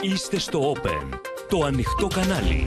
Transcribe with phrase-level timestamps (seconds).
[0.00, 2.66] Είστε στο Open, το ανοιχτό κανάλι.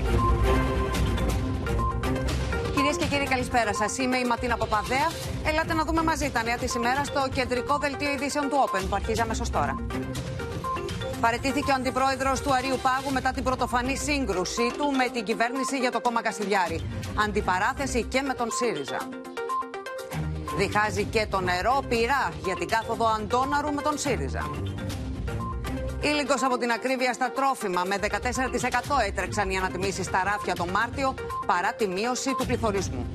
[2.75, 3.97] Κυρίες και κύριοι, καλησπέρα σας.
[3.97, 5.09] Είμαι η Ματίνα Παπαδέα.
[5.45, 8.95] Ελάτε να δούμε μαζί τα νέα της ημέρας στο κεντρικό δελτίο ειδήσεων του Open που
[8.95, 9.75] αρχίζει αμέσως τώρα.
[11.21, 15.91] Παρετήθηκε ο αντιπρόεδρος του Αρίου Πάγου μετά την πρωτοφανή σύγκρουσή του με την κυβέρνηση για
[15.91, 16.81] το κόμμα Κασιδιάρη.
[17.25, 18.97] Αντιπαράθεση και με τον ΣΥΡΙΖΑ.
[20.57, 24.68] Διχάζει και το νερό πειρά για την κάθοδο Αντώναρου με τον ΣΥΡΙΖΑ.
[26.01, 27.83] Ήλικος από την ακρίβεια στα τρόφιμα.
[27.85, 28.07] Με 14%
[29.07, 31.13] έτρεξαν οι ανατιμήσεις στα ράφια το Μάρτιο
[31.45, 33.11] παρά τη μείωση του πληθωρισμού.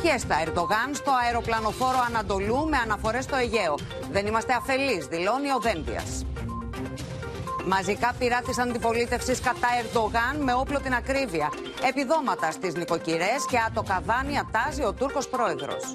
[0.00, 3.74] Φιέστα Ερντογάν στο αεροπλανοφόρο Ανατολού με αναφορές στο Αιγαίο.
[4.10, 6.24] Δεν είμαστε αφελείς, δηλώνει ο Δένδιας.
[7.66, 11.52] Μαζικά πειρά της αντιπολίτευσης κατά Ερντογάν με όπλο την ακρίβεια.
[11.88, 15.92] Επιδόματα στις νοικοκυρές και ατοκαδάνια τάζει ο Τούρκος πρόεδρος.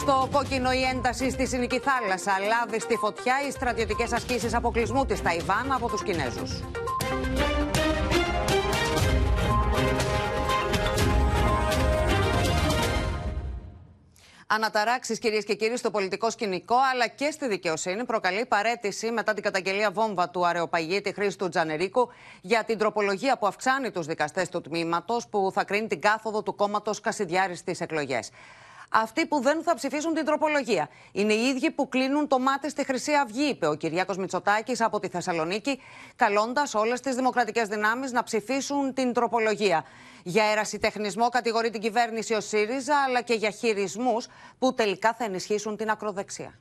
[0.00, 5.22] Στο κόκκινο η ένταση στη Συνική Θάλασσα λάβει στη φωτιά οι στρατιωτικές ασκήσεις αποκλεισμού της
[5.22, 6.62] Ταϊβάν από τους Κινέζους.
[14.46, 19.42] Αναταράξεις, κυρίες και κύριοι, στο πολιτικό σκηνικό αλλά και στη δικαιοσύνη προκαλεί παρέτηση μετά την
[19.42, 22.08] καταγγελία βόμβα του αρεοπαγίτη Χρήστου Τζανερίκου
[22.40, 26.54] για την τροπολογία που αυξάνει τους δικαστές του τμήματος που θα κρίνει την κάθοδο του
[26.54, 28.30] κόμματος Κασιδιάρης στις εκλογές
[28.92, 30.88] αυτοί που δεν θα ψηφίσουν την τροπολογία.
[31.12, 35.00] Είναι οι ίδιοι που κλείνουν το μάτι στη Χρυσή Αυγή, είπε ο Κυριάκος Μητσοτάκης από
[35.00, 35.80] τη Θεσσαλονίκη,
[36.16, 39.84] καλώντας όλες τις δημοκρατικές δυνάμεις να ψηφίσουν την τροπολογία.
[40.22, 44.26] Για ερασιτεχνισμό κατηγορεί την κυβέρνηση ο ΣΥΡΙΖΑ, αλλά και για χειρισμούς
[44.58, 46.58] που τελικά θα ενισχύσουν την ακροδεξιά.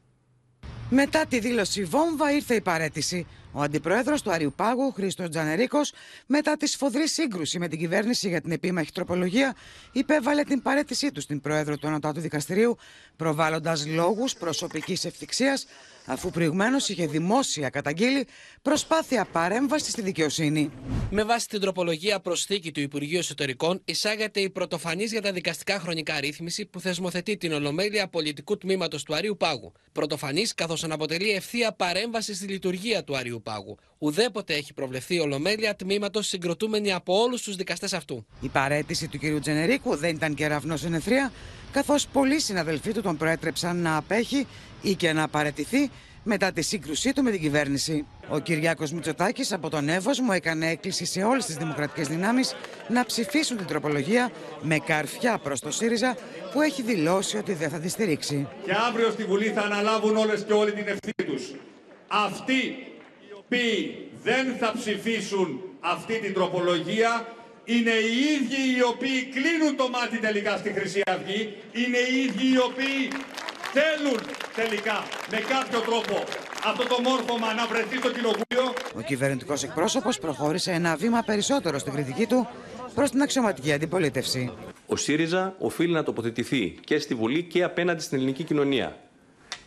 [0.89, 3.27] Μετά τη δήλωση βόμβα ήρθε η παρέτηση.
[3.51, 5.91] Ο αντιπρόεδρος του Αριουπάγου, Χρήστος Τζανερίκος,
[6.25, 9.55] μετά τη σφοδρή σύγκρουση με την κυβέρνηση για την επίμαχη τροπολογία,
[9.91, 12.77] υπέβαλε την παρέτησή του στην πρόεδρο του Ανωτάτου Δικαστηρίου,
[13.15, 15.65] προβάλλοντας λόγους προσωπικής ευθυξίας
[16.05, 18.27] αφού προηγουμένως είχε δημόσια καταγγείλει
[18.61, 20.71] προσπάθεια παρέμβασης στη δικαιοσύνη.
[21.11, 26.19] Με βάση την τροπολογία προσθήκη του Υπουργείου Εσωτερικών, εισάγεται η πρωτοφανής για τα δικαστικά χρονικά
[26.19, 29.71] ρύθμιση που θεσμοθετεί την ολομέλεια πολιτικού τμήματος του Αρίου Πάγου.
[29.91, 33.77] Πρωτοφανής, καθώς αναποτελεί ευθεία παρέμβαση στη λειτουργία του Αρίου Πάγου.
[33.97, 38.25] Ουδέποτε έχει προβλεφθεί η ολομέλεια τμήματος συγκροτούμενη από όλους τους δικαστές αυτού.
[38.41, 39.41] Η παρέτηση του κ.
[39.41, 41.31] Τζενερίκου δεν ήταν κεραυνό ενεθρία,
[41.71, 44.47] καθώς πολλοί συναδελφοί του τον προέτρεψαν να απέχει
[44.81, 45.89] ή και να παρετηθεί
[46.23, 48.05] μετά τη σύγκρουσή του με την κυβέρνηση.
[48.29, 52.55] Ο Κυριάκος Μητσοτάκης από τον Εύωσμο έκανε έκκληση σε όλες τις δημοκρατικές δυνάμεις
[52.87, 56.17] να ψηφίσουν την τροπολογία με καρφιά προς το ΣΥΡΙΖΑ
[56.53, 58.47] που έχει δηλώσει ότι δεν θα τη στηρίξει.
[58.65, 61.53] Και αύριο στη Βουλή θα αναλάβουν όλες και όλοι την ευθύνη τους.
[62.07, 62.89] Αυτοί
[63.49, 67.27] οι οποίοι δεν θα ψηφίσουν αυτή την τροπολογία
[67.65, 72.47] είναι οι ίδιοι οι οποίοι κλείνουν το μάτι τελικά στη Χρυσή Αυγή, είναι οι ίδιοι
[72.53, 73.11] οι οποίοι
[73.75, 74.19] θέλουν
[74.55, 76.23] τελικά με κάποιο τρόπο
[76.65, 78.73] αυτό το μόρφωμα να βρεθεί στο κοινοβούλιο.
[78.95, 82.47] Ο κυβερνητικός εκπρόσωπος προχώρησε ένα βήμα περισσότερο στην κριτική του
[82.95, 84.53] προς την αξιωματική αντιπολίτευση.
[84.85, 88.97] Ο ΣΥΡΙΖΑ οφείλει να τοποθετηθεί και στη Βουλή και απέναντι στην ελληνική κοινωνία.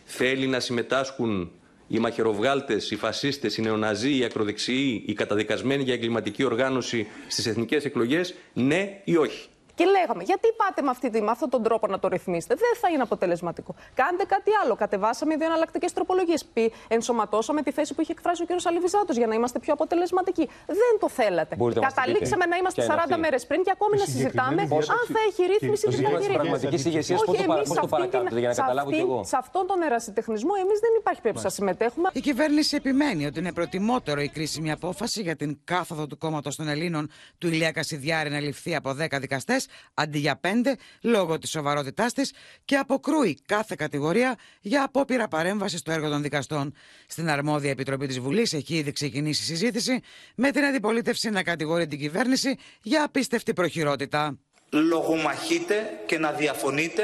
[0.05, 1.51] Θέλει να συμμετάσχουν
[1.87, 7.85] οι μαχαιροβγάλτες, οι φασίστες, οι νεοναζί, οι ακροδεξιοί, οι καταδικασμένοι για εγκληματική οργάνωση στις εθνικές
[7.85, 9.47] εκλογές, ναι ή όχι.
[9.75, 12.87] Και λέγαμε, γιατί πάτε με, αυτή, με αυτόν τον τρόπο να το ρυθμίσετε; Δεν θα
[12.89, 13.75] είναι αποτελεσματικό.
[13.93, 14.75] Κάντε κάτι άλλο.
[14.75, 16.45] Κατεβάσαμε δύο εναλλακτικές τροπολογίες.
[16.87, 18.49] Ενσωματώσαμε τη θέση που είχε εκφράσει ο κ.
[18.65, 20.49] Αλιβιζάτο για να είμαστε πιο αποτελεσματικοί.
[20.65, 21.55] Δεν το θέλατε.
[21.55, 25.87] Μπορείτε Καταλήξαμε να είμαστε 40 μέρες πριν και ακόμη να συζητάμε αν θα έχει ρύθμιση
[25.89, 26.87] ή δεν θα έχει ρύθμιση.
[26.87, 27.23] ηγεσίας,
[27.67, 29.23] πώ το παρακάτω, για να καταλάβω κι εγώ.
[29.23, 32.09] Σε αυτόν τον ερασιτεχνισμό εμείς δεν υπάρχει περίπτωση να συμμετέχουμε.
[32.13, 36.67] Η κυβέρνηση επιμένει ότι είναι προτιμότερο η κρίσιμη απόφαση για την κάθοδο του κόμματος των
[36.67, 39.62] Ελλήνων του Ηλία Κασιδιάρη να ληφθεί από 10 δικαστές
[39.93, 42.33] αντί για πέντε λόγω της σοβαρότητάς της
[42.65, 46.73] και αποκρούει κάθε κατηγορία για απόπειρα παρέμβασης στο έργο των δικαστών.
[47.07, 50.01] Στην αρμόδια επιτροπή της Βουλής έχει ήδη ξεκινήσει συζήτηση
[50.35, 54.37] με την αντιπολίτευση να κατηγορεί την κυβέρνηση για απίστευτη προχειρότητα.
[54.69, 57.03] Λογομαχείτε και να διαφωνείτε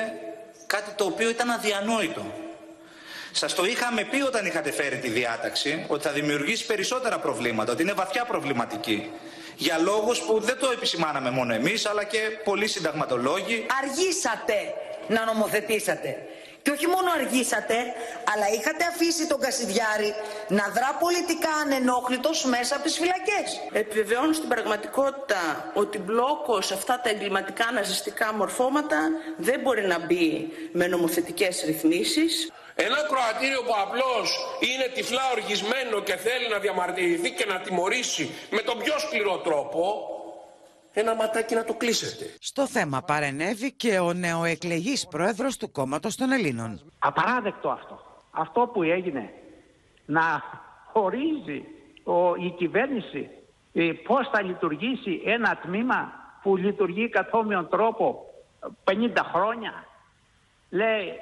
[0.67, 2.25] κάτι το οποίο ήταν αδιανόητο.
[3.31, 7.81] Σας το είχαμε πει όταν είχατε φέρει τη διάταξη ότι θα δημιουργήσει περισσότερα προβλήματα, ότι
[7.81, 9.09] είναι βαθιά προβληματική
[9.59, 13.65] για λόγους που δεν το επισημάναμε μόνο εμείς, αλλά και πολλοί συνταγματολόγοι.
[13.83, 14.57] Αργήσατε
[15.07, 16.17] να νομοθετήσατε.
[16.61, 17.75] Και όχι μόνο αργήσατε,
[18.33, 20.13] αλλά είχατε αφήσει τον Κασιδιάρη
[20.47, 23.61] να δρά πολιτικά ανενόχλητος μέσα από τις φυλακές.
[23.71, 28.99] Επιβεβαιώνω στην πραγματικότητα ότι μπλόκος σε αυτά τα εγκληματικά ναζιστικά μορφώματα
[29.37, 32.51] δεν μπορεί να μπει με νομοθετικές ρυθμίσεις.
[32.87, 34.27] Ένα κροατήριο που απλώς
[34.59, 39.83] είναι τυφλά οργισμένο και θέλει να διαμαρτυρηθεί και να τιμωρήσει με τον πιο σκληρό τρόπο,
[40.93, 42.25] ένα ματάκι να το κλείσετε.
[42.39, 46.91] Στο θέμα παρενέβη και ο νεοεκλεγής πρόεδρος του κόμματος των Ελλήνων.
[46.99, 47.99] Απαράδεκτο αυτό.
[48.31, 49.33] Αυτό που έγινε
[50.05, 50.43] να
[50.93, 51.65] χωρίζει
[52.03, 53.29] ο, η κυβέρνηση
[53.73, 56.11] ε, πώς θα λειτουργήσει ένα τμήμα
[56.41, 58.25] που λειτουργεί καθόμοιον τρόπο
[58.83, 58.93] 50
[59.33, 59.73] χρόνια.
[60.69, 61.13] Λέει,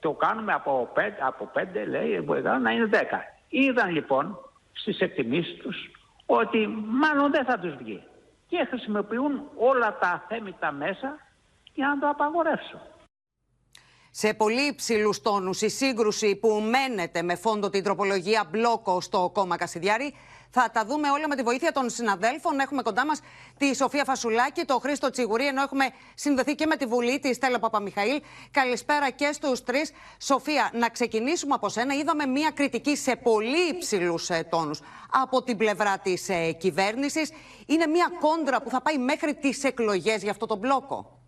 [0.00, 2.96] το κάνουμε από 5, από 5 λέει, μπορεί να είναι 10.
[3.48, 4.38] Είδαν λοιπόν
[4.72, 5.90] στις εκτιμήσεις τους
[6.26, 8.02] ότι μάλλον δεν θα τους βγει.
[8.46, 11.18] Και χρησιμοποιούν όλα τα θέμητα μέσα
[11.74, 12.80] για να το απαγορεύσουν.
[14.10, 19.56] Σε πολύ υψηλούς τόνους, η σύγκρουση που μένεται με φόντο την τροπολογία μπλόκο στο κόμμα
[19.56, 20.14] Κασιδιάρη.
[20.52, 22.60] Θα τα δούμε όλα με τη βοήθεια των συναδέλφων.
[22.60, 23.20] Έχουμε κοντά μας
[23.58, 27.58] τη Σοφία Φασουλάκη, το Χρήστο Τσιγουρή, ενώ έχουμε συνδεθεί και με τη Βουλή, τη Στέλλα
[27.58, 28.20] Παπαμιχαήλ.
[28.50, 29.92] Καλησπέρα και στους τρεις.
[30.18, 31.94] Σοφία, να ξεκινήσουμε από σένα.
[31.94, 34.80] Είδαμε μία κριτική σε πολύ υψηλούς ε, τόνους
[35.10, 37.30] από την πλευρά της ε, κυβέρνησης.
[37.66, 41.18] Είναι μία κόντρα που θα πάει μέχρι τις εκλογές για αυτό το μπλόκο.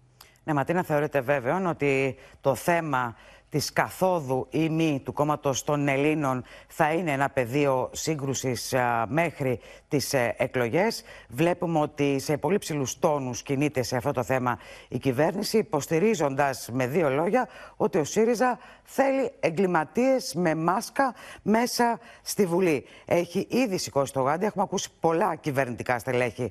[0.45, 3.17] Ναι, Ματίνα, θεωρείται βέβαιο ότι το θέμα
[3.53, 8.75] της καθόδου ή μη του κόμματος των Ελλήνων θα είναι ένα πεδίο σύγκρουσης
[9.09, 11.03] μέχρι τις ε, εκλογές.
[11.29, 14.59] Βλέπουμε ότι σε πολύ ψηλούς τόνους κινείται σε αυτό το θέμα
[14.89, 22.47] η κυβέρνηση, υποστηρίζοντας με δύο λόγια ότι ο ΣΥΡΙΖΑ θέλει εγκληματίες με μάσκα μέσα στη
[22.47, 22.85] Βουλή.
[23.05, 24.45] Έχει ήδη σηκώσει το γάντι.
[24.45, 26.51] Έχουμε ακούσει πολλά κυβερνητικά στελέχη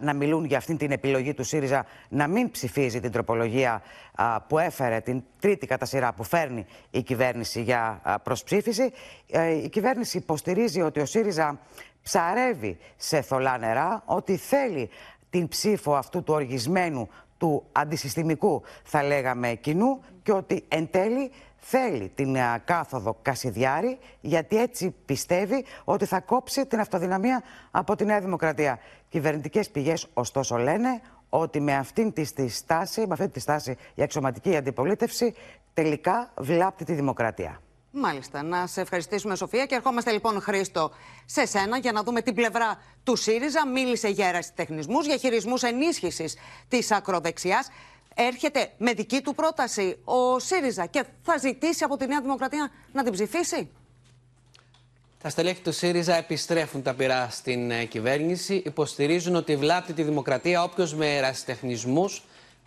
[0.00, 3.82] να μιλούν για αυτήν την επιλογή του ΣΥΡΙΖΑ να μην ψηφίζει την τροπολογία
[4.46, 8.92] που έφερε την τρίτη κατά σειρά που φέρνει η κυβέρνηση για προσψήφιση.
[9.30, 11.58] Ε, η κυβέρνηση υποστηρίζει ότι ο ΣΥΡΙΖΑ
[12.02, 14.90] ψαρεύει σε θολά νερά, ότι θέλει
[15.30, 17.08] την ψήφο αυτού του οργισμένου,
[17.38, 24.94] του αντισυστημικού θα λέγαμε κοινού και ότι εν τέλει θέλει την κάθοδο Κασιδιάρη γιατί έτσι
[25.04, 28.78] πιστεύει ότι θα κόψει την αυτοδυναμία από τη Νέα Δημοκρατία.
[29.08, 31.00] Κυβερνητικές πηγές ωστόσο λένε
[31.30, 35.34] ότι με αυτήν τη, στάση, με αυτή τη στάση η αξιωματική αντιπολίτευση
[35.74, 37.60] τελικά βλάπτει τη δημοκρατία.
[37.90, 38.42] Μάλιστα.
[38.42, 39.66] Να σε ευχαριστήσουμε, Σοφία.
[39.66, 40.90] Και ερχόμαστε λοιπόν, Χρήστο,
[41.24, 43.66] σε σένα για να δούμε την πλευρά του ΣΥΡΙΖΑ.
[43.68, 46.36] Μίλησε για ερασιτεχνισμού, για χειρισμούς ενίσχυσης
[46.68, 47.68] της ακροδεξιάς.
[48.14, 53.02] Έρχεται με δική του πρόταση ο ΣΥΡΙΖΑ και θα ζητήσει από τη Νέα Δημοκρατία να
[53.02, 53.70] την ψηφίσει;
[55.22, 58.62] Τα στελέχη του ΣΥΡΙΖΑ επιστρέφουν τα πειρά στην ε, κυβέρνηση.
[58.66, 62.04] Υποστηρίζουν ότι βλάπτει τη δημοκρατία όποιος με ερασιτεχνισμού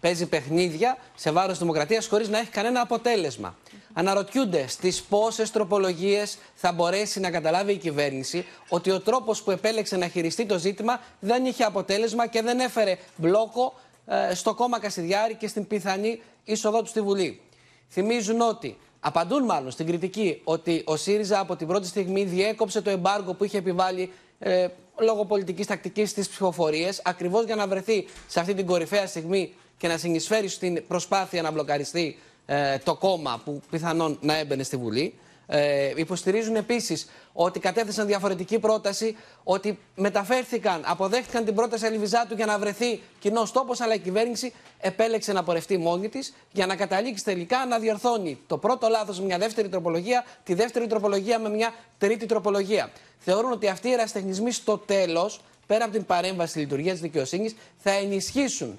[0.04, 3.56] παίζει παιχνίδια σε βάρος δημοκρατίας χωρίς να έχει κανένα αποτέλεσμα.
[3.94, 9.98] Αναρωτιούνται στις πόσες τροπολογίες θα μπορέσει να καταλάβει η κυβέρνηση ότι ο τρόπος που επέλεξε
[9.98, 13.74] να χειριστεί το ζήτημα δεν είχε αποτέλεσμα και δεν έφερε μπλόκο
[14.06, 17.42] ε, στο κόμμα Κασιδιάρη και στην πιθανή είσοδό του στη Βουλή.
[17.90, 22.90] Θυμίζουν ότι απαντούν μάλλον στην κριτική ότι ο ΣΥΡΙΖΑ από την πρώτη στιγμή διέκοψε το
[22.90, 24.68] εμπάργκο που είχε επιβάλει ε,
[25.00, 29.88] λόγω πολιτικής τακτικής στι ψηφοφορίε, ακριβώς για να βρεθεί σε αυτή την κορυφαία στιγμή και
[29.88, 35.14] να συνεισφέρει στην προσπάθεια να μπλοκαριστεί ε, το κόμμα που πιθανόν να έμπαινε στη Βουλή.
[35.48, 42.60] Ε, υποστηρίζουν επίσης ότι κατέθεσαν διαφορετική πρόταση, ότι μεταφέρθηκαν, αποδέχτηκαν την πρόταση Αλιβιζάτου για να
[42.60, 47.66] βρεθεί κοινός τόπος, αλλά η κυβέρνηση επέλεξε να πορευτεί μόνη της για να καταλήξει τελικά
[47.66, 52.26] να διορθώνει το πρώτο λάθος με μια δεύτερη τροπολογία, τη δεύτερη τροπολογία με μια τρίτη
[52.26, 52.92] τροπολογία.
[53.20, 57.92] Θεωρούν ότι αυτοί οι ερασιτεχνισμοί στο τέλος, πέρα από την παρέμβαση λειτουργία της δικαιοσύνης, θα
[57.92, 58.78] ενισχύσουν το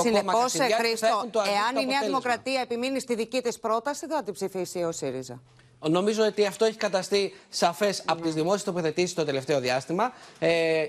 [0.00, 4.82] Συνεπώς, Χρήστο, εάν η Νέα Δημοκρατία επιμείνει στη δική της πρόταση, δεν θα την ψηφίσει
[4.82, 5.42] ο ΣΥΡΙΖΑ.
[5.88, 10.12] Νομίζω ότι αυτό έχει καταστεί σαφές από τις δημόσιες τοποθετήσεις το τελευταίο διάστημα.
[10.38, 10.84] Ε,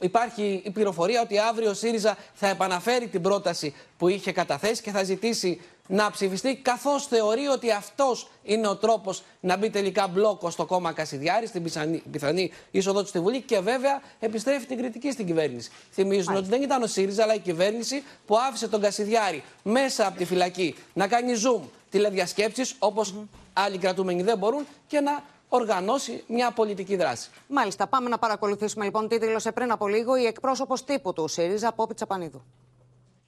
[0.00, 4.90] υπάρχει η πληροφορία ότι αύριο ο ΣΥΡΙΖΑ θα επαναφέρει την πρόταση που είχε καταθέσει και
[4.90, 10.50] θα ζητήσει να ψηφιστεί, καθώς θεωρεί ότι αυτός είναι ο τρόπος να μπει τελικά μπλόκο
[10.50, 15.10] στο κόμμα Κασιδιάρης, στην πιθανή, πιθανή είσοδο του στη Βουλή και βέβαια επιστρέφει την κριτική
[15.10, 15.70] στην κυβέρνηση.
[15.92, 20.18] Θυμίζουν ότι δεν ήταν ο ΣΥΡΙΖΑ, αλλά η κυβέρνηση που άφησε τον Κασιδιάρη μέσα από
[20.18, 23.14] τη φυλακή να κάνει zoom τηλεδιασκέψεις, όπως
[23.52, 27.30] άλλοι κρατούμενοι δεν μπορούν, και να οργανώσει μια πολιτική δράση.
[27.48, 27.86] Μάλιστα.
[27.86, 31.94] Πάμε να παρακολουθήσουμε λοιπόν τι δήλωσε πριν από λίγο η εκπρόσωπος τύπου του ΣΥΡΙΖΑ, Πόπη
[31.94, 32.42] Τσαπανίδου.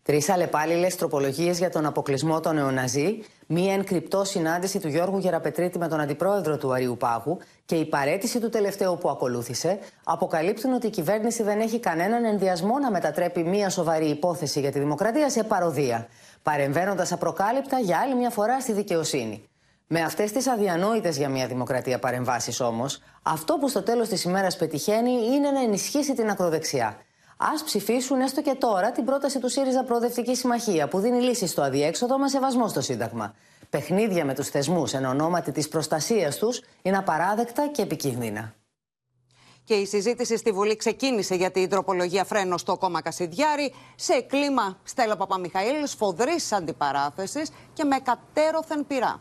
[0.08, 5.88] Τρεις αλλεπάλληλες τροπολογίες για τον αποκλεισμό των νεοναζί, μία ενκρυπτό συνάντηση του Γιώργου Γεραπετρίτη με
[5.88, 10.90] τον αντιπρόεδρο του Αριού Πάγου και η παρέτηση του τελευταίου που ακολούθησε αποκαλύπτουν ότι η
[10.90, 16.08] κυβέρνηση δεν έχει κανέναν ενδιασμό να μετατρέπει μία σοβαρή υπόθεση για τη δημοκρατία σε παροδία,
[16.42, 19.48] παρεμβαίνοντας απροκάλυπτα για άλλη μια φορά στη δικαιοσύνη.
[19.90, 24.57] Με αυτές τις αδιανόητες για μια δημοκρατία παρεμβάσεις όμως, αυτό που στο τέλος της ημέρας
[24.57, 26.87] πετυχαίνει είναι να ενισχύσει την ακροδεξιά.
[27.37, 31.62] Α ψηφίσουν έστω και τώρα την πρόταση του ΣΥΡΙΖΑ Προοδευτική Συμμαχία που δίνει λύση στο
[31.62, 33.35] αδιέξοδο με σεβασμό στο Σύνταγμα.
[33.71, 38.54] Παιχνίδια με τους θεσμούς εν ονόματι της προστασίας τους είναι απαράδεκτα και επικίνδυνα.
[39.64, 44.78] Και η συζήτηση στη Βουλή ξεκίνησε για την τροπολογία φρένο στο κόμμα Κασιδιάρη σε κλίμα
[44.85, 49.21] Στέλλα Παπαμιχαήλ, σφοδρής αντιπαράθεσης και με κατέρωθεν πειρά.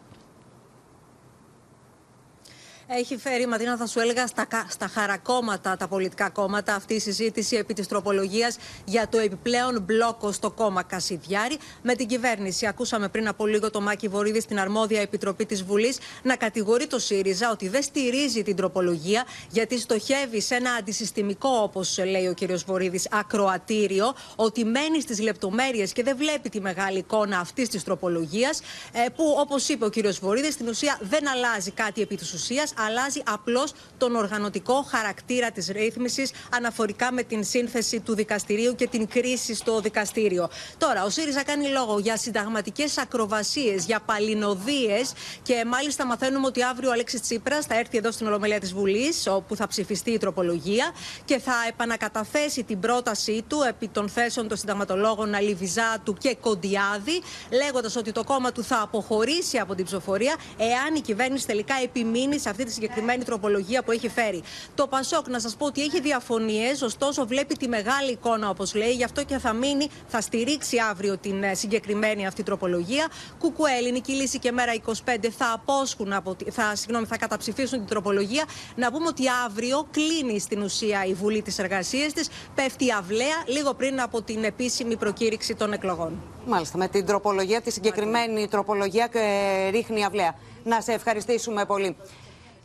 [2.89, 7.56] Έχει φέρει, Ματίνα, θα σου έλεγα, στα, στα χαρακόμματα τα πολιτικά κόμματα αυτή η συζήτηση
[7.56, 12.67] επί της τροπολογίας για το επιπλέον μπλόκο στο κόμμα Κασιδιάρη με την κυβέρνηση.
[12.67, 17.00] Ακούσαμε πριν από λίγο το Μάκη Βορύδη στην αρμόδια επιτροπή της Βουλής να κατηγορεί το
[17.00, 22.58] ΣΥΡΙΖΑ ότι δεν στηρίζει την τροπολογία γιατί στοχεύει σε ένα αντισυστημικό, όπως λέει ο κ.
[22.65, 28.62] Βορύδης, ακροατήριο, ότι μένει στις λεπτομέρειες και δεν βλέπει τη μεγάλη εικόνα αυτής της τροπολογίας,
[28.91, 29.94] ε, που όπως είπε ο κ.
[30.22, 35.68] Βορύδης, στην ουσία δεν αλλάζει κάτι επί της ουσίας, αλλάζει απλώς τον οργανωτικό χαρακτήρα της
[35.68, 40.50] ρύθμισης αναφορικά με την σύνθεση του δικαστηρίου και την κρίση στο δικαστήριο.
[40.78, 46.90] Τώρα, ο ΣΥΡΙΖΑ κάνει λόγο για συνταγματικές ακροβασίες, για παλινοδίες και μάλιστα μαθαίνουμε ότι αύριο
[46.90, 50.92] ο Αλέξης Τσίπρας θα έρθει εδώ στην Ολομέλεια της Βουλής, όπου θα ψηφιστεί η τροπολογία
[51.26, 57.96] και θα επανακαταθέσει την πρότασή του επί των θέσεων των συνταγματολόγων Αλιβιζάτου και Κοντιάδη, λέγοντας
[57.96, 62.50] ότι το κόμμα του θα αποχωρήσει από την ψηφοφορία εάν η κυβέρνηση τελικά επιμείνει σε
[62.50, 64.44] αυτή τη συγκεκριμένη τροπολογία που έχει φέρει.
[64.76, 68.92] Το Πασόκ, να σας πω ότι έχει διαφωνίες, ωστόσο βλέπει τη μεγάλη εικόνα, όπως λέει,
[68.92, 73.08] γι' αυτό και θα μείνει, θα στηρίξει αύριο την ε, συγκεκριμένη αυτή τροπολογία.
[73.40, 74.92] Κουκουέ, Ελληνική Λύση και Μέρα 25
[75.38, 78.46] θα απόσχουν, από, θα, συγγνώμη, θα καταψηφίσουν την τροπολογία.
[78.76, 83.74] Να πούμε ότι αύριο κλείνει στην ουσία η Βουλή της εργασίας της, πέφτει αυλαία λίγο
[83.74, 86.22] πριν από την επίσημη προκήρυξη των εκλογών.
[86.46, 90.36] Μάλιστα, με την τροπολογία, τη συγκεκριμένη τροπολογία ε, ρίχνει αυλαία.
[90.64, 91.96] Να σε ευχαριστήσουμε πολύ.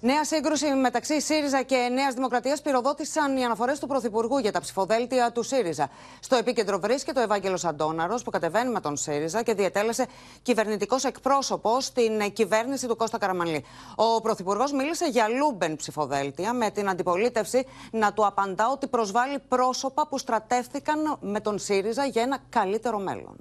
[0.05, 5.33] Νέα σύγκρουση μεταξύ ΣΥΡΙΖΑ και Νέας Δημοκρατίας πυροδότησαν οι αναφορές του Πρωθυπουργού για τα ψηφοδέλτια
[5.33, 5.91] του ΣΥΡΙΖΑ.
[6.21, 10.07] Στο επίκεντρο βρίσκεται ο Ευάγγελος Αντόναρο, που κατεβαίνει με τον ΣΥΡΙΖΑ και διετέλεσε
[10.43, 13.65] κυβερνητικός εκπρόσωπος στην κυβέρνηση του Κώστα Καραμανλή.
[13.95, 20.07] Ο Πρωθυπουργός μίλησε για λούμπεν ψηφοδέλτια, με την αντιπολίτευση να του απαντά ότι προσβάλλει πρόσωπα
[20.07, 23.37] που στρατεύθηκαν με τον ΣΥΡΙΖΑ για ένα καλύτερο μέλλον.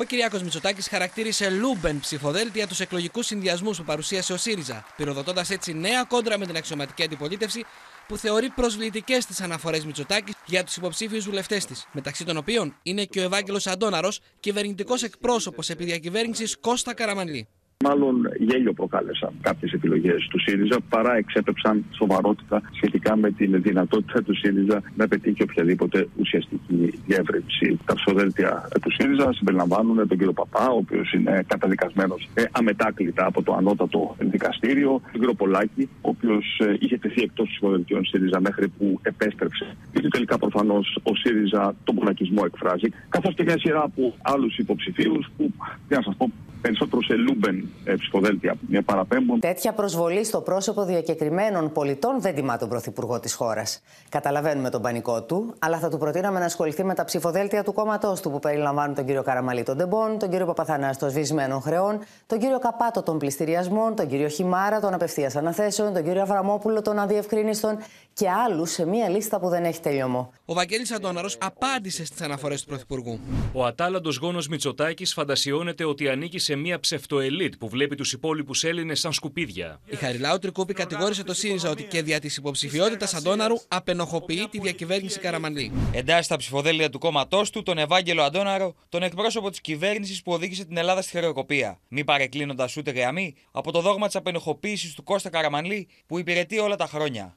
[0.00, 5.74] Ο Κυριάκος Μητσοτάκης χαρακτήρισε λούμπεν ψηφοδέλτια τους εκλογικούς συνδυασμούς που παρουσίασε ο ΣΥΡΙΖΑ, πυροδοτώντας έτσι
[5.74, 7.64] νέα κόντρα με την αξιωματική αντιπολίτευση
[8.08, 13.04] που θεωρεί προσβλητικές τις αναφορές Μητσοτάκης για τους υποψήφιους βουλευτές της, μεταξύ των οποίων είναι
[13.04, 17.48] και ο Ευάγγελος Αντώναρος, κυβερνητικός εκπρόσωπος επί διακυβέρνησης Κώστα Καραμανλή.
[17.84, 24.36] Μάλλον γέλιο προκάλεσαν κάποιες επιλογές του ΣΥΡΙΖΑ παρά εξέπεμψαν σοβαρότητα σχετικά με την δυνατότητα του
[24.36, 27.78] ΣΥΡΙΖΑ να πετύχει οποιαδήποτε ουσιαστική διεύρυνση.
[27.84, 33.42] Τα ψηφοδέλτια του ΣΥΡΙΖΑ συμπεριλαμβάνουν τον κύριο Παππά, ο οποίος είναι καταδικασμένος ε, αμετάκλητα από
[33.42, 38.68] το ανώτατο δικαστήριο, τον κύριο Πολάκη, ο οποίος ε, είχε τεθεί εκτός ψηφοδελτίων ΣΥΡΙΖΑ μέχρι
[38.68, 39.76] που επέστρεψε.
[39.92, 45.30] Και τελικά προφανώς ο ΣΥΡΙΖΑ τον πολακισμό εκφράζει, καθώς και μια σειρά από άλλους υποψηφίους
[45.36, 45.52] που,
[45.88, 49.40] τι να σας πω, περισσότερο σε λούμπεν ε, ψηφοδέλτια μια παραπέμπουν.
[49.40, 53.82] Τέτοια προσβολή στο πρόσωπο διακεκριμένων πολιτών δεν τιμά τον Πρωθυπουργό της χώρας.
[54.08, 58.16] Καταλαβαίνουμε τον πανικό του, αλλά θα του προτείναμε να ασχοληθεί με τα ψηφοδέλτια του κόμματό
[58.22, 62.38] του που περιλαμβάνουν τον κύριο Καραμανλή των Τεμπών, τον κύριο Παπαθανάση των σβησμένων χρεών, τον
[62.38, 67.78] κύριο Καππάτο των πλειστηριασμών, τον κύριο Χειμάρα των απευθείας αναθέσεων, τον κύριο Αβραμόπουλο των αδιευκρίνιστων
[68.18, 70.32] και άλλου σε μία λίστα που δεν έχει τελειωμό.
[70.44, 73.20] Ο Βαγγέλης Αντώναρος απάντησε στις αναφορές του Πρωθυπουργού.
[73.52, 79.00] Ο ατάλλαντος γόνος Μητσοτάκης φαντασιώνεται ότι ανήκει σε μία ψευτοελίτ που βλέπει τους υπόλοιπους Έλληνες
[79.00, 79.80] σαν σκουπίδια.
[79.86, 85.18] Η Χαριλάου Τρικούπη κατηγόρησε το ΣΥΡΙΖΑ ότι και δια της υποψηφιότητας Αντώναρου απενοχοποιεί τη διακυβέρνηση
[85.18, 85.72] Καραμανλή.
[85.92, 90.64] Εντάσσει στα ψηφοδέλτια του κόμματός του τον Ευάγγελο Αντώναρο, τον εκπρόσωπο της κυβέρνησης που οδήγησε
[90.64, 91.78] την Ελλάδα στη χρεοκοπία.
[91.88, 96.76] Μη παρεκκλίνοντας ούτε γραμμή από το δόγμα της απενοχοποίησης του Κώστα Καραμανλή που υπηρετεί όλα
[96.76, 97.36] τα χρόνια.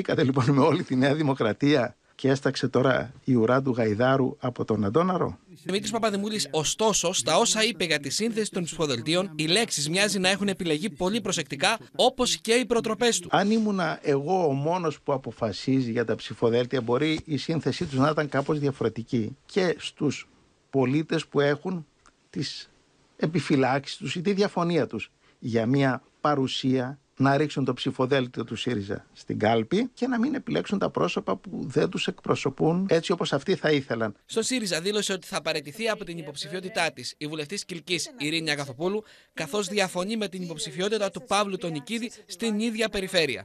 [0.00, 4.64] Συνεργαστήκατε λοιπόν με όλη τη Νέα Δημοκρατία και έσταξε τώρα η ουρά του Γαϊδάρου από
[4.64, 5.38] τον Αντόναρο.
[5.64, 10.28] Δημήτρης Παπαδημούλης, ωστόσο, στα όσα είπε για τη σύνθεση των ψηφοδελτίων, οι λέξεις μοιάζει να
[10.28, 13.28] έχουν επιλεγεί πολύ προσεκτικά, όπως και οι προτροπές του.
[13.32, 18.08] Αν ήμουνα εγώ ο μόνος που αποφασίζει για τα ψηφοδέλτια, μπορεί η σύνθεσή τους να
[18.10, 20.28] ήταν κάπως διαφορετική και στους
[20.70, 21.86] πολίτες που έχουν
[22.30, 22.70] τις
[23.16, 29.06] επιφυλάξεις τους ή τη διαφωνία τους για μια παρουσία να ρίξουν το ψηφοδέλτιο του ΣΥΡΙΖΑ
[29.12, 33.54] στην κάλπη και να μην επιλέξουν τα πρόσωπα που δεν τους εκπροσωπούν έτσι όπως αυτοί
[33.54, 34.14] θα ήθελαν.
[34.24, 39.04] Στο ΣΥΡΙΖΑ δήλωσε ότι θα παραιτηθεί από την υποψηφιότητά της η βουλευτής Κυλκής Ειρήνη Αγαθοπούλου,
[39.34, 43.44] καθώς διαφωνεί με την υποψηφιότητα του Παύλου Τονικίδη στην ίδια περιφέρεια.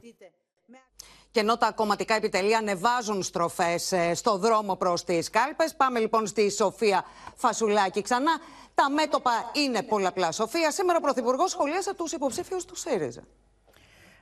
[1.30, 6.26] Και ενώ τα κομματικά επιτελεία ανεβάζουν στροφές ε, στο δρόμο προς τις κάλπες, πάμε λοιπόν
[6.26, 7.04] στη Σοφία
[7.34, 8.38] Φασουλάκη ξανά.
[8.74, 10.32] Τα μέτωπα είναι πολλαπλά.
[10.32, 13.22] Σοφία, σήμερα ο Πρωθυπουργός σχολίασε τους υποψήφιους του ΣΥΡΙΖΑ.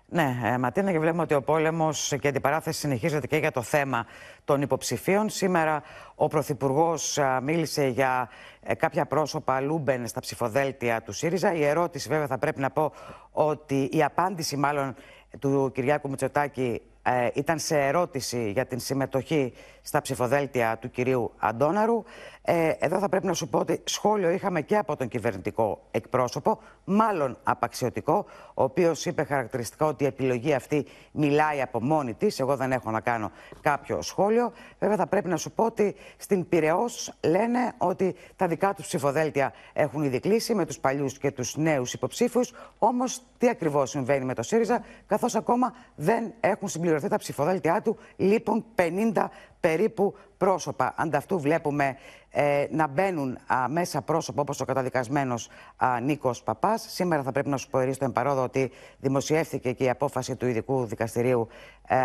[0.08, 3.62] Ναι, ε, Ματίνα, και βλέπουμε ότι ο πόλεμος και η αντιπαράθεση συνεχίζεται και για το
[3.62, 4.06] θέμα
[4.44, 5.28] των υποψηφίων.
[5.28, 5.82] Σήμερα
[6.14, 8.28] ο Πρωθυπουργός μίλησε για
[8.60, 11.54] ε, κάποια πρόσωπα λούμπεν στα ψηφοδέλτια του ΣΥΡΙΖΑ.
[11.54, 12.92] Η ερώτηση, βέβαια, θα πρέπει να πω
[13.32, 14.94] ότι η απάντηση, μάλλον
[15.38, 22.02] του Κυριάκου Μητσοτάκη ε, ήταν σε ερώτηση για την συμμετοχή στα ψηφοδέλτια του κυρίου Αντώναρου.
[22.46, 26.58] Ε, εδώ θα πρέπει να σου πω ότι σχόλιο είχαμε και από τον κυβερνητικό εκπρόσωπο,
[26.84, 32.40] μάλλον απαξιωτικό, ο οποίος είπε χαρακτηριστικά ότι η επιλογή αυτή μιλάει από μόνη της.
[32.40, 34.52] Εγώ δεν έχω να κάνω κάποιο σχόλιο.
[34.78, 36.84] Βέβαια, θα πρέπει να σου πω ότι στην Πυραιό
[37.20, 41.92] λένε ότι τα δικά τους ψηφοδέλτια έχουν ήδη κλείσει με τους παλιούς και τους νέους
[41.92, 42.42] υποψήφιου.
[42.78, 47.96] Όμως, τι ακριβώς συμβαίνει με το ΣΥΡΙΖΑ, καθώς ακόμα δεν έχουν συμπληρωθεί τα ψηφοδέλτια του.
[48.16, 49.30] Λείπουν 50
[49.68, 50.94] περίπου πρόσωπα.
[50.96, 51.96] Ανταυτού βλέπουμε
[52.30, 56.86] ε, να μπαίνουν μέσα πρόσωπα όπως ο καταδικασμένος α, Νίκος Παπάς.
[56.88, 60.84] Σήμερα θα πρέπει να σου πω στο εμπαρόδο ότι δημοσιεύθηκε και η απόφαση του ειδικού
[60.84, 61.48] δικαστηρίου
[61.88, 61.96] ε,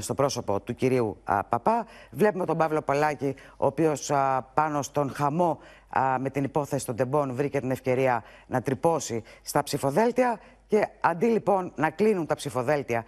[0.00, 1.16] στο πρόσωπο του κυρίου
[1.48, 1.86] Παπά.
[2.10, 4.12] Βλέπουμε τον Παύλο Παλάκη, ο οποίος
[4.54, 5.58] πάνω στον χαμό
[6.18, 10.40] με την υπόθεση των τεμπών βρήκε την ευκαιρία να τρυπώσει στα ψηφοδέλτια.
[10.66, 13.04] Και αντί λοιπόν να κλείνουν τα ψηφοδέλτια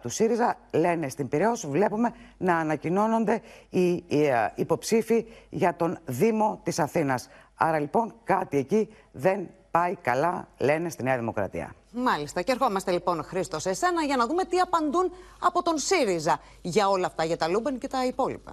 [0.00, 6.78] του ΣΥΡΙΖΑ, λένε στην Πυραιός, βλέπουμε να ανακοινώνονται οι, οι υποψήφιοι για τον Δήμο της
[6.78, 7.28] Αθήνας.
[7.54, 11.74] Άρα λοιπόν κάτι εκεί δεν πάει καλά, λένε στη Νέα Δημοκρατία.
[11.92, 12.42] Μάλιστα.
[12.42, 16.88] Και ερχόμαστε λοιπόν, Χρήστο, σε εσένα για να δούμε τι απαντούν από τον ΣΥΡΙΖΑ για
[16.88, 18.52] όλα αυτά, για τα λούμπεν και τα υπόλοιπα.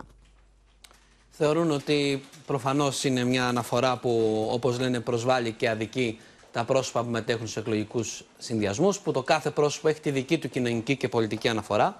[1.29, 6.19] Θεωρούν ότι προφανώς είναι μια αναφορά που, όπως λένε, προσβάλλει και αδικεί
[6.51, 10.49] τα πρόσωπα που μετέχουν στους εκλογικούς συνδυασμούς, που το κάθε πρόσωπο έχει τη δική του
[10.49, 11.99] κοινωνική και πολιτική αναφορά.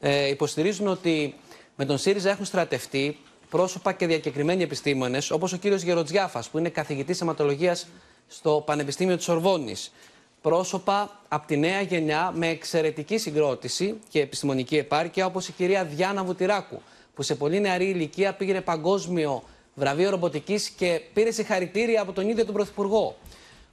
[0.00, 1.34] Ε, υποστηρίζουν ότι
[1.76, 3.18] με τον ΣΥΡΙΖΑ έχουν στρατευτεί
[3.50, 7.76] πρόσωπα και διακεκριμένοι επιστήμονες, όπως ο κύριος Γεροτζιάφα, που είναι καθηγητής αιματολογία
[8.28, 9.92] στο Πανεπιστήμιο της Ορβόνης.
[10.40, 16.24] Πρόσωπα από τη νέα γενιά με εξαιρετική συγκρότηση και επιστημονική επάρκεια, όπως η κυρία Διάνα
[16.24, 16.82] Βουτυράκου,
[17.14, 19.42] που σε πολύ νεαρή ηλικία πήγε παγκόσμιο
[19.74, 23.16] βραβείο ρομποτικής και πήρε συγχαρητήρια από τον ίδιο τον Πρωθυπουργό.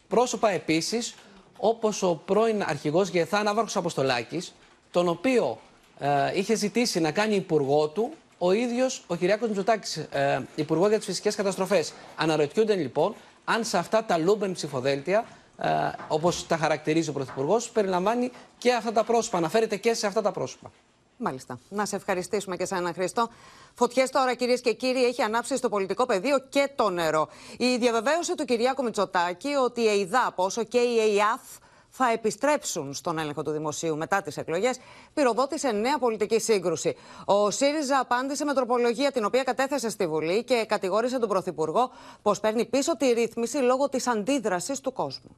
[0.08, 1.16] Πρόσωπα επίσης,
[1.58, 4.54] όπως ο πρώην αρχηγός ΓΕΘΑ Ναύαρχο Αποστολάκης,
[4.92, 5.60] τον οποίο
[6.00, 10.98] ε, είχε ζητήσει να κάνει υπουργό του ο ίδιος ο Κυριάκος Μητσοτάκης, ε, υπουργός για
[10.98, 11.94] τις φυσικές καταστροφές.
[12.16, 15.26] Αναρωτιούνται λοιπόν αν σε αυτά τα λούμπεν ψηφοδέλτια,
[15.58, 15.70] ε,
[16.08, 19.38] όπως τα χαρακτηρίζει ο Πρωθυπουργός, περιλαμβάνει και αυτά τα πρόσωπα.
[19.38, 20.72] Αναφέρεται και σε αυτά τα πρόσωπα.
[21.18, 21.60] Μάλιστα.
[21.70, 23.30] Να σε ευχαριστήσουμε και σαν Χριστό.
[23.74, 27.28] Φωτιές τώρα, κυρίες και κύριοι, έχει ανάψει στο πολιτικό πεδίο και το νερό.
[27.58, 31.42] Η διαβεβαίωση του Κυριάκου Μητσοτάκη ότι η ΕΙΔΑΠ όσο και η ΕΙΑΘ
[31.90, 34.80] θα επιστρέψουν στον έλεγχο του δημοσίου μετά τις εκλογές,
[35.14, 36.96] πυροδότησε νέα πολιτική σύγκρουση.
[37.26, 42.40] Ο ΣΥΡΙΖΑ απάντησε με τροπολογία την οποία κατέθεσε στη Βουλή και κατηγόρησε τον Πρωθυπουργό πως
[42.40, 45.36] παίρνει πίσω τη ρύθμιση λόγω της αντίδρασης του κόσμου.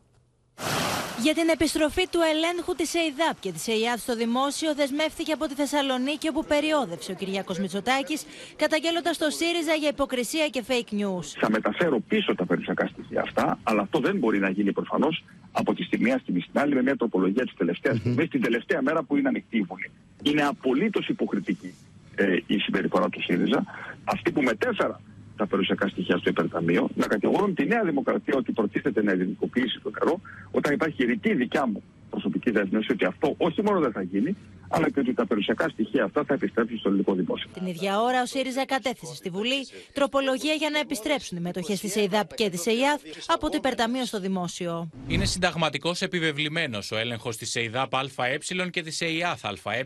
[1.24, 5.54] Για την επιστροφή του ελέγχου της ΕΙΔΑΠ και της ΕΙΑΔ στο δημόσιο, δεσμεύτηκε από τη
[5.54, 11.28] Θεσσαλονίκη, όπου περιόδευσε ο Κυριάκος Μητσοτάκης, καταγγέλλοντας το ΣΥΡΙΖΑ για υποκρισία και fake news.
[11.40, 15.74] Θα μεταφέρω πίσω τα περιουσιακά στοιχεία αυτά, αλλά αυτό δεν μπορεί να γίνει προφανώς από
[15.74, 18.00] τη στιγμή στιγμή στην άλλη με μια τροπολογία της τελευταίας mm-hmm.
[18.00, 19.92] στιγμής, την τελευταία μέρα που είναι ανοιχτή η Βουλή.
[20.24, 21.74] Είναι απολύτως υποκριτική
[22.16, 23.64] ε, η συμπεριφορά του ΣΥΡΙΖΑ.
[24.04, 25.00] Αυτοί που μετέφεραν
[25.39, 29.89] τα περιουσιακά στοιχεία στο υπερταμείο, να κατηγορούν τη Νέα Δημοκρατία ότι προτίθεται να ιδιωτικοποιήσει το
[29.89, 30.21] νερό,
[30.52, 34.36] όταν υπάρχει ρητή δικιά μου προσωπική δέσμευση ότι αυτό όχι μόνο δεν θα γίνει,
[34.69, 37.50] αλλά και ότι τα περιουσιακά στοιχεία αυτά θα επιστρέψουν στο ελληνικό δημόσιο.
[37.54, 41.95] Την ίδια ώρα, ο ΣΥΡΙΖΑ κατέθεσε στη Βουλή τροπολογία για να επιστρέψουν οι μετοχές της
[41.95, 44.89] ΕΙΔΑΠ και της ΕΙΑΘ από το υπερταμείο στο δημόσιο.
[45.08, 48.38] Είναι συνταγματικός επιβεβλημένος ο έλεγχος της ΕΙΔΑΠ ΑΕ
[48.72, 49.84] και της ΕΙΑΘ ΑΕ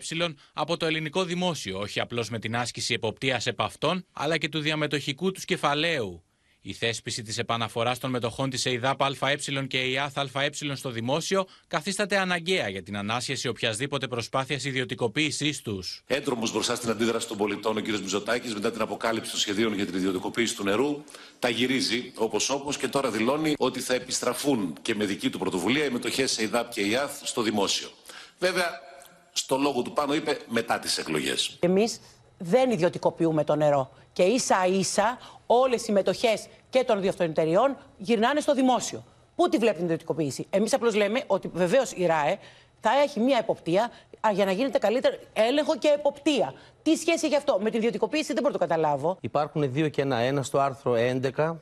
[0.54, 4.60] από το ελληνικό δημόσιο, όχι απλώς με την άσκηση εποπτείας επ' αυτών, αλλά και του
[4.60, 6.24] διαμετοχικού τους κεφαλαίου.
[6.66, 9.36] Η θέσπιση της επαναφοράς των μετοχών της ΕΙΔΑΠ ΑΕ
[9.68, 16.04] και ΕΙΑΘ ΑΕ στο δημόσιο καθίσταται αναγκαία για την ανάσχεση οποιασδήποτε προσπάθειας ιδιωτικοποίησής τους.
[16.08, 17.88] Έντρομος μπροστά στην αντίδραση των πολιτών, ο κ.
[17.88, 21.04] Μιζωτάκη, μετά την αποκάλυψη των σχεδίων για την ιδιωτικοποίηση του νερού,
[21.40, 25.86] τα γυρίζει όπως όπως και τώρα δηλώνει ότι θα επιστραφούν και με δική του πρωτοβουλία
[25.86, 27.90] οι μετοχές ΕΙΔΑΠ και ΕΙΑΘ στο δημόσιο.
[28.40, 28.82] Βέβαια,
[29.34, 31.58] στο λόγο του πάνω είπε μετά τις εκλογές.
[31.60, 32.00] Εμείς
[32.38, 33.90] δεν ιδιωτικοποιούμε το νερό.
[34.14, 36.38] Και ίσα ίσα όλες οι μετοχέ
[36.70, 39.04] και των δύο αυτών εταιριών γυρνάνε στο δημόσιο.
[39.36, 42.38] Πού τη βλέπει την ιδιωτικοποίηση; Εμείς απλώς λέμε ότι βεβαίως η ΡΑΕ
[42.80, 43.92] θα έχει μία εποπτεία
[44.34, 46.54] για να γίνεται καλύτερο έλεγχο και εποπτεία.
[46.84, 49.18] Τι σχέση έχει αυτό; Με την ιδιωτικοποίηση, δεν μπορώ να το καταλάβω.
[49.22, 50.18] Υπάρχουν δύο και ένα.
[50.18, 50.94] Ένα στο άρθρο
[51.36, 51.56] 11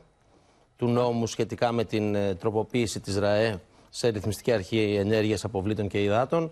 [0.78, 6.04] του νόμου σχετικά με την ε, τροποποίηση της ΡΑΕ σε ρυθμιστική αρχή ενέργειας αποβλήτων και
[6.04, 6.52] υδάτων,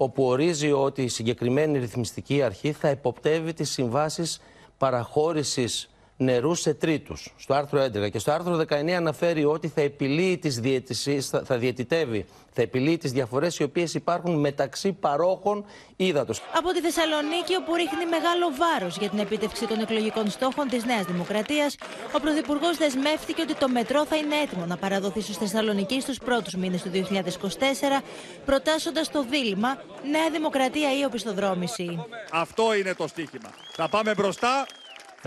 [0.00, 4.40] όπου ορίζει ότι η συγκεκριμένη ρυθμιστική αρχή θα υποπτεύει τις συμβάσεις
[4.78, 8.10] παραχώρησης νερού σε τρίτους, στο άρθρο 11.
[8.10, 12.96] Και στο άρθρο 19 αναφέρει ότι θα επιλύει τις διαιτησίες, θα, θα διαιτητεύει, θα επιλύει
[12.96, 15.64] τις διαφορές οι οποίες υπάρχουν μεταξύ παρόχων
[15.96, 16.42] ύδατος.
[16.56, 21.04] Από τη Θεσσαλονίκη, όπου ρίχνει μεγάλο βάρος για την επίτευξη των εκλογικών στόχων της Νέας
[21.04, 21.76] Δημοκρατίας,
[22.12, 26.54] ο Πρωθυπουργός δεσμεύτηκε ότι το μετρό θα είναι έτοιμο να παραδοθεί στους Θεσσαλονίκη στου πρώτους
[26.54, 28.02] μήνες του 2024,
[28.44, 32.04] προτάσσοντας το δίλημα Νέα Δημοκρατία ή οπισθοδρόμηση.
[32.32, 33.50] Αυτό είναι το στίχημα.
[33.72, 34.66] Θα πάμε μπροστά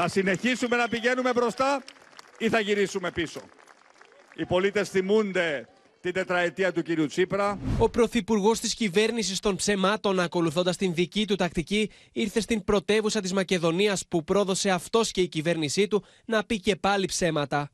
[0.02, 1.84] θα συνεχίσουμε να πηγαίνουμε μπροστά
[2.38, 3.42] ή θα γυρίσουμε πίσω.
[4.36, 5.68] Οι πολίτες θυμούνται
[6.02, 7.60] την τετραετία του κυρίου Τσίπρα.
[7.78, 13.34] Ο πρωθυπουργός της κυβέρνησης των ψεμάτων, ακολουθώντας την δική του τακτική, ήρθε στην πρωτεύουσα της
[13.34, 17.72] Μακεδονίας που πρόδωσε αυτός και η κυβέρνησή του να πει και πάλι ψέματα.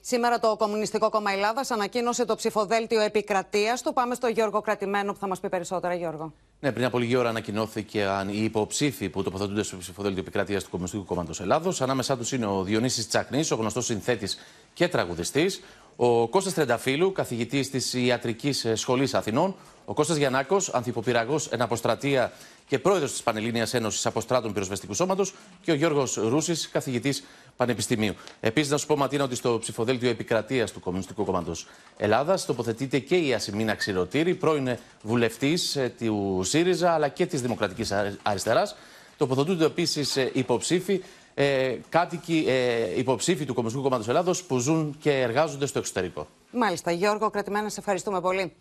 [0.00, 3.92] Σήμερα το Κομμουνιστικό Κόμμα Ελλάδας ανακοίνωσε το ψηφοδέλτιο επικρατείας του.
[3.92, 6.32] Πάμε στο Γιώργο Κρατημένο που θα μας πει περισσότερα, Γιώργο.
[6.60, 10.70] Ναι, πριν από λίγη ώρα ανακοινώθηκε αν οι υποψήφοι που τοποθετούνται στο ψηφοδέλτιο επικρατείας του
[10.70, 11.80] Κομμουνιστικού Κόμματος Ελλάδος.
[11.80, 14.38] Ανάμεσά τους είναι ο Διονύσης Τσακνή, ο γνωστός συνθέτης
[14.74, 15.62] και τραγουδιστής,
[15.96, 22.32] ο Κώστας Τρενταφύλου, καθηγητής της Ιατρικής Σχολής Αθηνών, ο Κώστας Γιαννάκος, ανθυποπυραγός εν αποστρατεία
[22.68, 27.24] και πρόεδρος της Πανελλήνια Ένωσης Αποστράτων Πυροσβεστικού Σώματος και ο Γιώργος Ρούσης, καθηγητής
[27.56, 28.14] Πανεπιστημίου.
[28.40, 33.16] Επίσης, να σου πω, Ματίνα, ότι στο ψηφοδέλτιο επικρατείας του Κομμουνιστικού Κόμματος Ελλάδας τοποθετείται και
[33.16, 38.76] η Ασημίνα Ξηρωτήρη, πρώην βουλευτής ε, του ΣΥΡΙΖΑ αλλά και της Δημοκρατικής Αριστεράς.
[39.16, 41.02] Τοποθετούνται επίσης ε, υποψήφοι
[41.34, 46.26] ε, κάτοικοι ε, υποψήφοι του Κομμουνιστικού Κόμματος Ελλάδος που ζουν και εργάζονται στο εξωτερικό.
[46.52, 46.90] Μάλιστα.
[46.90, 48.52] Γιώργο, κρατημένα, σε ευχαριστούμε πολύ.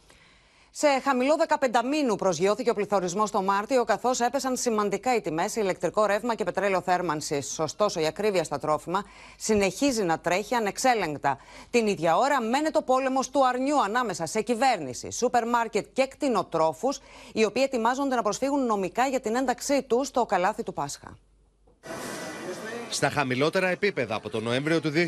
[0.71, 5.59] Σε χαμηλό 15 μήνου προσγειώθηκε ο πληθωρισμός το Μάρτιο, καθώς έπεσαν σημαντικά οι τιμές σε
[5.59, 7.59] ηλεκτρικό ρεύμα και πετρέλαιο θέρμανσης.
[7.59, 9.03] Ωστόσο, η ακρίβεια στα τρόφιμα
[9.37, 11.37] συνεχίζει να τρέχει ανεξέλεγκτα.
[11.69, 16.99] Την ίδια ώρα μένεται ο πόλεμο του αρνιού ανάμεσα σε κυβέρνηση, σούπερ μάρκετ και κτηνοτρόφους,
[17.33, 21.17] οι οποίοι ετοιμάζονται να προσφύγουν νομικά για την ένταξή τους στο καλάθι του Πάσχα.
[22.89, 24.99] Στα χαμηλότερα επίπεδα από τον Νοέμβριο του 2021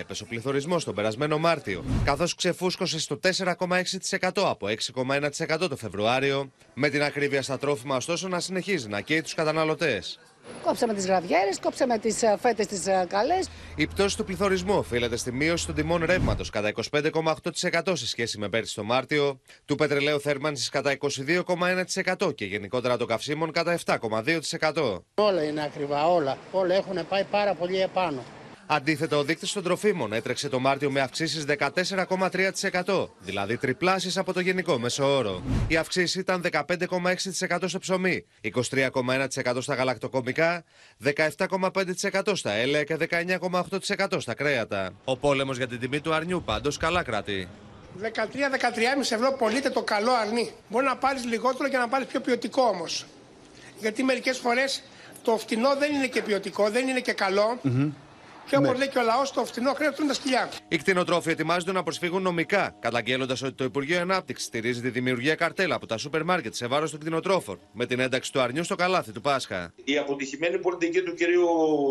[0.00, 6.88] έπεσε ο πληθωρισμός τον περασμένο Μάρτιο, καθώς ξεφούσκωσε στο 4,6% από 6,1% το Φεβρουάριο, με
[6.88, 10.18] την ακρίβεια στα τρόφιμα ωστόσο να συνεχίζει να καίει τους καταναλωτές.
[10.62, 13.48] Κόψαμε τις γραβιέρες, κόψαμε τις ε, φέτες τις ε, καλές.
[13.76, 18.48] Η πτώση του πληθωρισμού οφείλεται στη μείωση των τιμών ρεύματος κατά 25,8% σε σχέση με
[18.48, 20.96] πέρσι το Μάρτιο, του πετρελαίου θέρμανσης κατά
[22.16, 24.98] 22,1% και γενικότερα των καυσίμων κατά 7,2%.
[25.14, 26.36] Όλα είναι ακριβά, όλα.
[26.52, 28.22] Όλα έχουν πάει πάρα πολύ επάνω.
[28.74, 31.44] Αντίθετα, ο δείκτης των τροφίμων έτρεξε το Μάρτιο με αυξήσεις
[32.84, 35.42] 14,3%, δηλαδή τριπλάσεις από το γενικό μέσο όρο.
[35.68, 38.24] Η αυξήση ήταν 15,6% στο ψωμί,
[38.70, 39.28] 23,1%
[39.60, 40.64] στα γαλακτοκομικά,
[41.04, 44.90] 17,5% στα έλαια και 19,8% στα κρέατα.
[45.04, 47.48] Ο πόλεμος για την τιμή του αρνιού πάντως καλά κρατεί.
[48.02, 48.08] 13-13,5
[49.10, 50.50] ευρώ πωλείται το καλό αρνί.
[50.68, 53.06] Μπορεί να πάρεις λιγότερο και να πάρεις πιο ποιοτικό όμως.
[53.80, 54.82] Γιατί μερικές φορές
[55.22, 57.60] το φτηνό δεν είναι και ποιοτικό, δεν είναι και καλό.
[58.48, 58.78] Και όπως ναι.
[58.78, 60.48] λέει και ο λαός, το φθηνό χρέος τα σκυλιά.
[60.68, 65.74] Οι κτηνοτρόφοι ετοιμάζονται να προσφύγουν νομικά, καταγγέλλοντας ότι το Υπουργείο Ανάπτυξης στηρίζει τη δημιουργία καρτέλα
[65.74, 69.12] από τα σούπερ μάρκετ σε βάρος των κτηνοτρόφων, με την ένταξη του αρνιού στο καλάθι
[69.12, 69.72] του Πάσχα.
[69.84, 71.48] Η αποτυχημένη πολιτική του κυρίου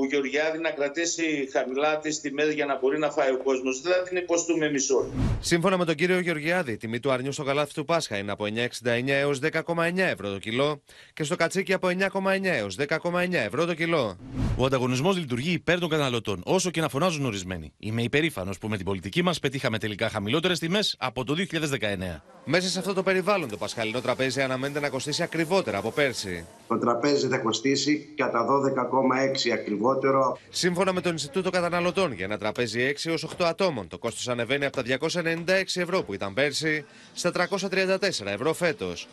[0.10, 4.02] Γεωργιάδη να κρατήσει χαμηλά τις τιμές για να μπορεί να φάει ο κόσμος, δεν θα
[4.02, 5.06] την υποστούμε μισό.
[5.40, 8.46] Σύμφωνα με τον κύριο Γεωργιάδη, η τιμή του αρνιού στο καλάθι του Πάσχα είναι από
[8.56, 10.82] 9,69 έως 10,9 ευρώ το κιλό
[11.14, 14.18] και στο κατσίκι από 9,9 έως 10,9 ευρώ το κιλό.
[14.58, 17.74] Ο ανταγωνισμός λειτουργεί υπέρ των καταναλωτών όσο και να φωνάζουν ορισμένοι.
[17.78, 22.22] Είμαι υπερήφανος που με την πολιτική μας πετύχαμε τελικά χαμηλότερες τιμές από το 2019.
[22.46, 26.46] Μέσα σε αυτό το περιβάλλον το πασχαλινό τραπέζι αναμένεται να κοστίσει ακριβότερα από πέρσι.
[26.68, 30.38] Το τραπέζι θα κοστίσει κατά 12,6 ακριβότερο.
[30.50, 34.66] Σύμφωνα με το Ινστιτούτο Καταναλωτών, για ένα τραπέζι 6 έως 8 ατόμων, το κόστος ανεβαίνει
[34.66, 39.08] από τα 296 ευρώ που ήταν πέρσι στα 334 ευρώ φέτος.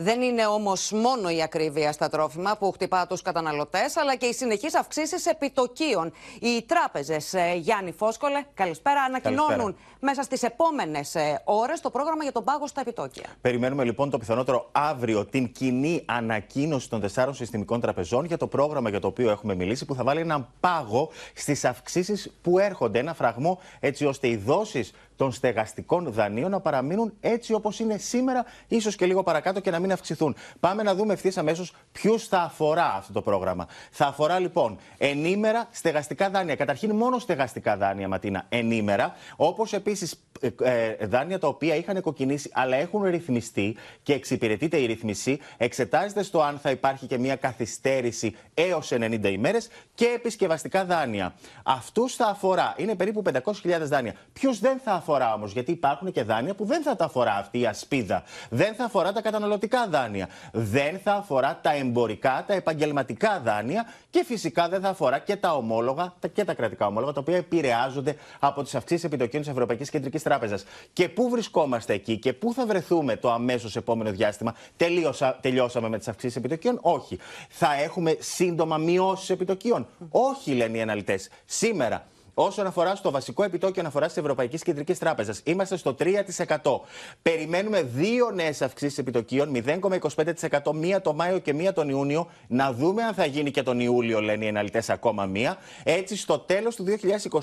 [0.00, 4.32] Δεν είναι όμως μόνο η ακρίβεια στα τρόφιμα που χτυπά τους καταναλωτές, αλλά και οι
[4.32, 6.12] συνεχείς αυξήσεις επιτοκίων.
[6.40, 12.44] Οι τράπεζες, ε, Γιάννη Φόσκολε, καλησπέρα, ανακοινώνουν μέσα στις επόμενες ώρες το πρόγραμμα για τον
[12.44, 13.24] πάγο στα επιτόκια.
[13.40, 18.90] Περιμένουμε λοιπόν το πιθανότερο αύριο την κοινή ανακοίνωση των τεσσάρων συστημικών τραπεζών για το πρόγραμμα
[18.90, 22.98] για το οποίο έχουμε μιλήσει, που θα βάλει έναν πάγο στις αυξήσεις που έρχονται.
[22.98, 28.44] Ένα φραγμό έτσι ώστε οι δόσεις των στεγαστικών δανείων να παραμείνουν έτσι όπως είναι σήμερα,
[28.68, 30.36] ίσως και λίγο παρακάτω και να μην αυξηθούν.
[30.60, 33.68] Πάμε να δούμε ευθύς αμέσως ποιου θα αφορά αυτό το πρόγραμμα.
[33.90, 36.56] Θα αφορά λοιπόν ενήμερα στεγαστικά δάνεια.
[36.56, 39.14] Καταρχήν μόνο στεγαστικά δάνεια, Ματίνα, ενήμερα.
[39.36, 44.86] Όπως επίσης ε, ε, δάνεια τα οποία είχαν κοκκινήσει αλλά έχουν ρυθμιστεί και εξυπηρετείται η
[44.86, 45.38] ρυθμισή.
[45.56, 51.34] Εξετάζεται στο αν θα υπάρχει και μια καθυστέρηση έως 90 ημέρες και επισκευαστικά δάνεια.
[51.62, 52.74] Αυτούς θα αφορά.
[52.76, 54.14] Είναι περίπου 500.000 δάνεια.
[54.32, 57.34] Ποιου δεν θα αφορά αφορά όμως, γιατί υπάρχουν και δάνεια που δεν θα τα αφορά
[57.34, 58.22] αυτή η ασπίδα.
[58.50, 60.28] Δεν θα αφορά τα καταναλωτικά δάνεια.
[60.52, 65.54] Δεν θα αφορά τα εμπορικά, τα επαγγελματικά δάνεια και φυσικά δεν θα αφορά και τα
[65.54, 70.22] ομόλογα και τα κρατικά ομόλογα, τα οποία επηρεάζονται από τις αυξήσεις επιτοκίων της Ευρωπαϊκής Κεντρικής
[70.22, 70.64] Τράπεζας.
[70.92, 74.54] Και πού βρισκόμαστε εκεί και πού θα βρεθούμε το αμέσως επόμενο διάστημα.
[74.76, 77.18] Τελείωσα, τελειώσαμε με τις αυξήσεις επιτοκίων; Όχι.
[77.48, 81.28] Θα έχουμε σύντομα μειώσεις επιτοκίων; Όχι, λένε οι αναλυτές.
[81.44, 82.06] Σήμερα
[82.40, 86.80] Όσον αφορά στο βασικό επιτόκιο αναφοράς της Ευρωπαϊκής Κεντρικής Τράπεζας, είμαστε στο 3%.
[87.22, 92.30] Περιμένουμε δύο νέες αυξήσεις επιτοκίων, 0,25% μία το Μάιο και μία τον Ιούνιο.
[92.48, 95.56] Να δούμε αν θα γίνει και τον Ιούλιο, λένε οι αναλυτές, ακόμα μία.
[95.84, 96.84] Έτσι, στο τέλος του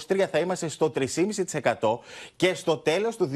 [0.08, 2.00] 2023 θα είμαστε στο 3,5%
[2.36, 3.30] και στο τέλος του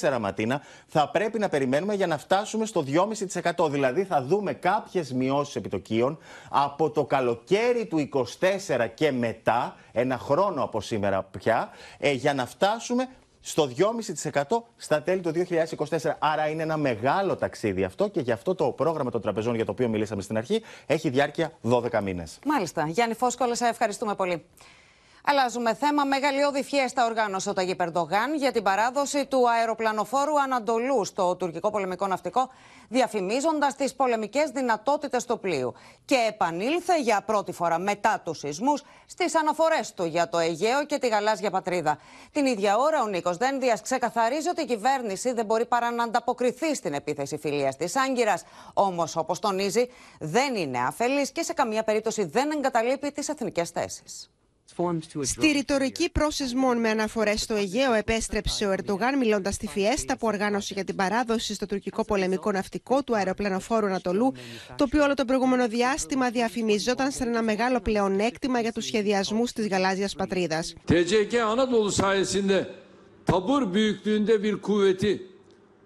[0.00, 3.70] 2024, Ματίνα, θα πρέπει να περιμένουμε για να φτάσουμε στο 2,5%.
[3.70, 6.18] Δηλαδή, θα δούμε κάποιες μειώσεις επιτοκίων
[6.50, 12.46] από το καλοκαίρι του 2024 και μετά ένα χρόνο από σήμερα πια, ε, για να
[12.46, 13.08] φτάσουμε
[13.40, 16.16] στο 2,5% στα τέλη του 2024.
[16.18, 19.70] Άρα είναι ένα μεγάλο ταξίδι αυτό και γι' αυτό το πρόγραμμα των τραπεζών για το
[19.70, 22.38] οποίο μιλήσαμε στην αρχή έχει διάρκεια 12 μήνες.
[22.44, 22.86] Μάλιστα.
[22.88, 24.44] Γιάννη Φόσκολα, σε ευχαριστούμε πολύ.
[25.24, 26.04] Αλλάζουμε θέμα.
[26.04, 32.06] Μεγαλειώδη φιέστα οργάνωσε ο Ταγί Περντογάν για την παράδοση του αεροπλανοφόρου Ανατολού στο τουρκικό πολεμικό
[32.06, 32.50] ναυτικό,
[32.88, 35.74] διαφημίζοντας τις πολεμικές δυνατότητες του πλοίου.
[36.04, 40.98] Και επανήλθε για πρώτη φορά μετά τους σεισμούς στις αναφορές του για το Αιγαίο και
[40.98, 41.98] τη γαλάζια πατρίδα.
[42.32, 46.74] Την ίδια ώρα, ο Νίκος Δένδιας ξεκαθαρίζει ότι η κυβέρνηση δεν μπορεί παρά να ανταποκριθεί
[46.74, 48.42] στην επίθεση φιλίας της Άγκυρας.
[48.74, 54.30] Όμως, όπως τονίζει, δεν είναι αφελής και σε καμία περίπτωση δεν εγκαταλείπει τις εθνικές θέσεις.
[55.22, 60.74] Στη ρητορική πρόσεσμων με αναφορές στο Αιγαίο, επέστρεψε ο Ερντογάν μιλώντας στη Φιέστα που οργάνωσε
[60.74, 64.32] για την παράδοση στο τουρκικό πολεμικό ναυτικό του αεροπλανοφόρου Ανατολού,
[64.76, 69.68] το οποίο όλο το προηγούμενο διάστημα διαφημιζόταν σαν ένα μεγάλο πλεονέκτημα για τους σχεδιασμούς της
[69.68, 70.74] γαλάζιας πατρίδας.
[70.88, 72.68] TCK Anadolu sayesinde
[73.26, 75.22] tabur büyüklüğünde bir kuvveti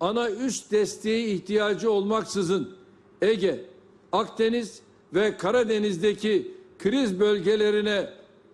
[0.00, 2.76] ana üst desteği ihtiyacı olmaksızın
[3.22, 3.60] Ege,
[4.12, 4.80] Akdeniz
[5.14, 8.08] ve Karadeniz'deki kriz bölgelerine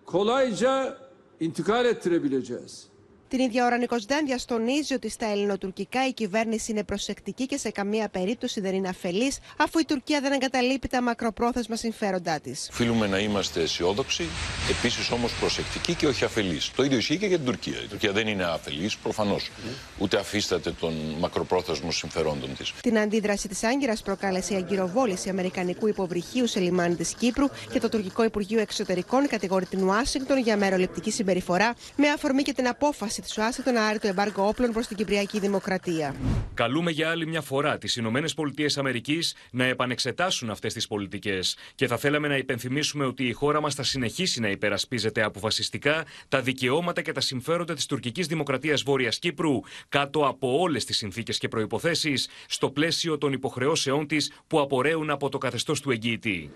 [0.05, 0.97] kolayca
[1.39, 2.90] intikal ettirebileceğiz.
[3.31, 7.69] Την ίδια ώρα, Νίκος Δένδια τονίζει ότι στα ελληνοτουρκικά η κυβέρνηση είναι προσεκτική και σε
[7.69, 12.67] καμία περίπτωση δεν είναι αφελής, αφού η Τουρκία δεν εγκαταλείπει τα μακροπρόθεσμα συμφέροντά της.
[12.71, 14.23] Οφείλουμε να είμαστε αισιόδοξοι,
[14.69, 16.71] επίσης όμως προσεκτικοί και όχι αφελείς.
[16.75, 17.81] Το ίδιο ισχύει και για την Τουρκία.
[17.83, 19.51] Η Τουρκία δεν είναι αφελής, προφανώς.
[19.97, 22.73] Ούτε αφίσταται των μακροπρόθεσμων συμφερόντων της.
[22.81, 27.89] Την αντίδραση της Άγκυρας προκάλεσε η αγκυροβόληση Αμερικανικού υποβρυχίου σε λιμάνι της Κύπρου και το
[27.89, 33.37] τουρκικό Υπουργείο Εξωτερικών κατηγορεί την Ουάσιγκτον για μεροληπτική συμπεριφορά με αφορμή και την απόφαση της
[33.37, 36.15] Ουάσιγκτον να άρει το εμπάργκο όπλων προς την Κυπριακή Δημοκρατία.
[36.53, 41.57] Καλούμε για άλλη μια φορά τις Ηνωμένες Πολιτείες Αμερικής να επανεξετάσουν αυτές τις πολιτικές.
[41.75, 46.41] Και θα θέλαμε να υπενθυμίσουμε ότι η χώρα μας θα συνεχίσει να υπερασπίζεται αποφασιστικά τα
[46.41, 51.47] δικαιώματα και τα συμφέροντα της τουρκικής Δημοκρατίας Βόρειας Κύπρου κάτω από όλες τις συνθήκες και
[51.47, 52.13] προποθέσει
[52.47, 56.51] στο πλαίσιο των υποχρεώσεών της που απορρέουν από το καθεστώς του εγγύητη.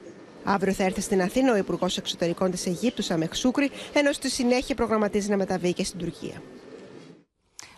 [0.47, 4.75] Αύριο θα έρθει στην Αθήνα ο Υπουργός Εξωτερικών της Αιγύπτου, Σαμεχ Σούκρη, ενώ στη συνέχεια
[4.75, 6.41] προγραμματίζει να μεταβεί και στην Τουρκία.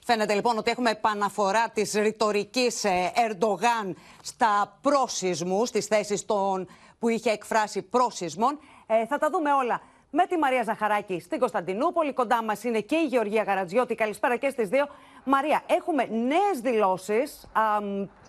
[0.04, 2.84] Φαίνεται λοιπόν ότι έχουμε επαναφορά της ρητορικής
[3.16, 6.68] Ερντογάν στα πρόσυσμου, στις θέσεις των
[7.00, 8.60] που είχε εκφράσει πρόσυσμων.
[8.88, 12.14] Ε, θα τα δούμε όλα με τη Μαρία Ζαχαράκη στην Κωνσταντινούπολη.
[12.14, 13.96] Κοντά μας είναι και η Γεωργία Γαρατζιώτη.
[13.96, 14.88] Καλησπέρα και στις δύο.
[15.24, 17.48] Μαρία, έχουμε νέες δηλώσεις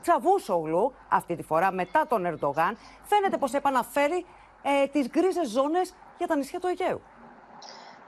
[0.01, 2.77] Τσαβούσογλου αυτή τη φορά μετά τον Ερντογάν.
[3.03, 4.27] Φαίνεται πως επαναφέρει
[4.63, 7.01] ε, τις γκρίζες ζώνες για τα νησιά του Αιγαίου.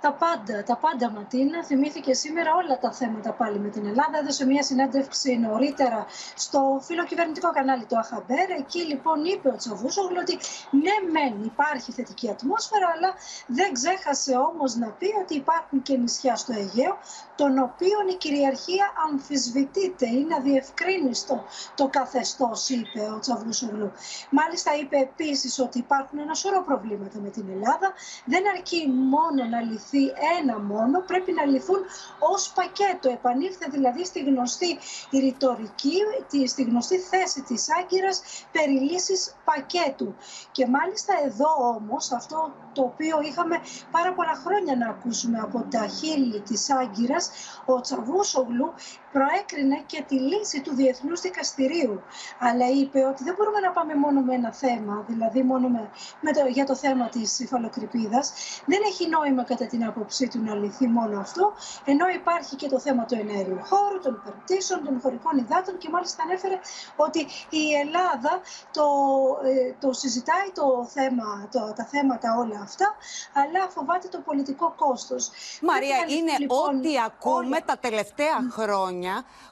[0.01, 1.65] Τα πάντα, τα πάντα Ματίνα.
[1.65, 4.19] Θυμήθηκε σήμερα όλα τα θέματα πάλι με την Ελλάδα.
[4.19, 8.51] Έδωσε μια συνέντευξη νωρίτερα στο φιλοκυβερνητικό κανάλι του Αχαμπέρ.
[8.51, 10.39] Εκεί λοιπόν είπε ο Τσαβούσογλου ότι
[10.71, 13.15] ναι, μεν υπάρχει θετική ατμόσφαιρα, αλλά
[13.47, 16.99] δεν ξέχασε όμως να πει ότι υπάρχουν και νησιά στο Αιγαίο,
[17.37, 20.07] των οποίων η κυριαρχία αμφισβητείται.
[20.07, 23.93] Είναι αδιευκρίνιστο το καθεστώς, είπε ο Τσαβούσογλου.
[24.31, 27.93] Μάλιστα είπε επίσης ότι υπάρχουν ένα σωρό προβλήματα με την Ελλάδα.
[28.25, 29.90] Δεν αρκεί μόνο να λυθεί
[30.41, 31.79] ένα μόνο, πρέπει να λυθούν
[32.19, 33.09] ως πακέτο.
[33.09, 34.79] Επανήλθε δηλαδή στη γνωστή
[35.13, 35.97] ρητορική,
[36.47, 38.23] στη γνωστή θέση της Άγκυρας
[38.53, 40.15] περί λύσης πακέτου.
[40.53, 45.87] Και μάλιστα εδώ όμως, αυτό το οποίο είχαμε πάρα πολλά χρόνια να ακούσουμε από τα
[45.87, 47.31] χείλη της Άγκυρας,
[47.65, 48.73] ο Τσαβούσογλου
[49.13, 52.03] προέκρινε και τη λύση του Διεθνούς Δικαστηρίου.
[52.39, 56.33] Αλλά είπε ότι δεν μπορούμε να πάμε μόνο με ένα θέμα, δηλαδή μόνο με, με
[56.33, 58.33] το, για το θέμα της υφαλοκρηπίδας.
[58.67, 61.53] Δεν έχει νόημα κατά την άποψή του να λυθεί μόνο αυτό,
[61.85, 66.23] ενώ υπάρχει και το θέμα του ενέργειου χώρου, των υπερπτήσεων, των χωρικών υδάτων και μάλιστα
[66.23, 66.59] ανέφερε
[66.97, 67.21] ότι
[67.51, 68.41] η Ελλάδα
[68.73, 68.85] το,
[69.45, 72.95] ε, το συζητάει το θέμα, το, τα θέματα όλα αυτά,
[73.35, 75.31] αλλά φοβάται το πολιτικό κόστος.
[75.63, 77.65] Μαρία, Πρέπει να είναι ληφθεί, λοιπόν, ό,τι ακούμε όλα.
[77.65, 79.00] τα τελευταία χρόνια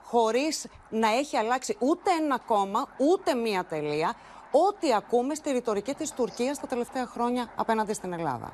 [0.02, 4.14] χωρίς να έχει αλλάξει ούτε ένα κόμμα, ούτε μία τελεία.
[4.50, 8.50] Ό,τι ακούμε στη ρητορική της Τουρκίας τα τελευταία χρόνια απέναντι στην Ελλάδα.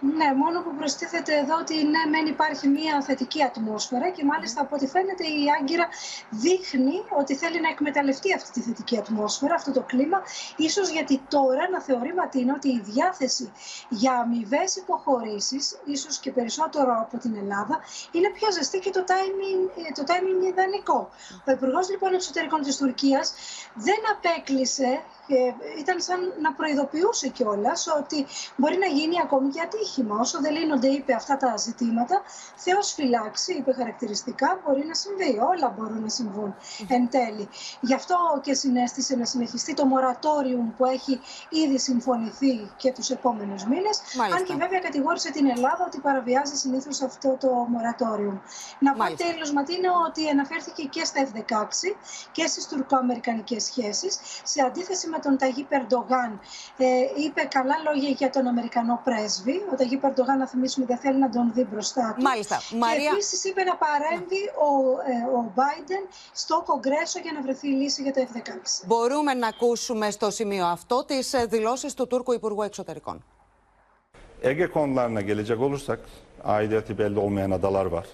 [0.00, 4.74] Ναι, μόνο που προστίθεται εδώ ότι ναι, μεν υπάρχει μια θετική ατμόσφαιρα και μάλιστα από
[4.74, 5.88] ό,τι φαίνεται η Άγκυρα
[6.30, 10.22] δείχνει ότι θέλει να εκμεταλλευτεί αυτή τη θετική ατμόσφαιρα, αυτό το κλίμα,
[10.56, 13.52] ίσως γιατί τώρα να θεωρεί Ματίνα ότι η διάθεση
[13.88, 17.80] για αμοιβές υποχωρήσεις, ίσως και περισσότερο από την Ελλάδα,
[18.12, 21.10] είναι πιο ζεστή και το timing, ε, το timing είναι ιδανικό.
[21.46, 23.34] Ο Υπουργός λοιπόν Εξωτερικών της Τουρκίας
[23.74, 30.16] δεν απέκλεισε και ήταν σαν να προειδοποιούσε κιόλας ότι μπορεί να γίνει ακόμη και ατύχημα.
[30.20, 32.22] Όσο δεν λύνονται, είπε αυτά τα ζητήματα,
[32.56, 35.38] Θεός φυλάξει, είπε χαρακτηριστικά, μπορεί να συμβεί.
[35.50, 36.54] Όλα μπορούν να συμβούν
[36.88, 37.48] εν τέλει.
[37.80, 43.64] Γι' αυτό και συνέστησε να συνεχιστεί το μορατόριουμ που έχει ήδη συμφωνηθεί και τους επόμενους
[43.64, 44.00] μήνες.
[44.36, 48.38] Αν και βέβαια κατηγόρησε την Ελλάδα ότι παραβιάζει συνήθως αυτό το μορατόριουμ.
[48.78, 51.96] Να πω τέλος, Ματίνα, ότι αναφέρθηκε και στα F-16
[52.32, 56.40] και στις τουρκο-αμερικανικές σχέσεις, σε αντίθεση με τον Ταγί Περντογάν.
[56.76, 56.86] Ε,
[57.24, 59.62] είπε καλά λόγια για τον Αμερικανό πρέσβη.
[59.80, 62.22] Ο Ταγί Περντογάν, να θυμίσουμε, δεν θέλει να τον δει μπροστά του.
[62.22, 62.56] Μάλιστα.
[62.70, 64.70] Και Μαρία- επίσης είπε να παρέμβει ο,
[65.12, 68.86] ε, ο Biden στο Κογκρέσο για να βρεθεί λύση για το F-16.
[68.86, 73.24] Μπορούμε να ακούσουμε στο σημείο αυτό τις ε, δηλώσεις του Τούρκου Υπουργού Εξωτερικών.
[74.42, 76.00] Ege konularına gelecek olursak
[76.44, 78.06] aidiyatı belli olmayan adalar var.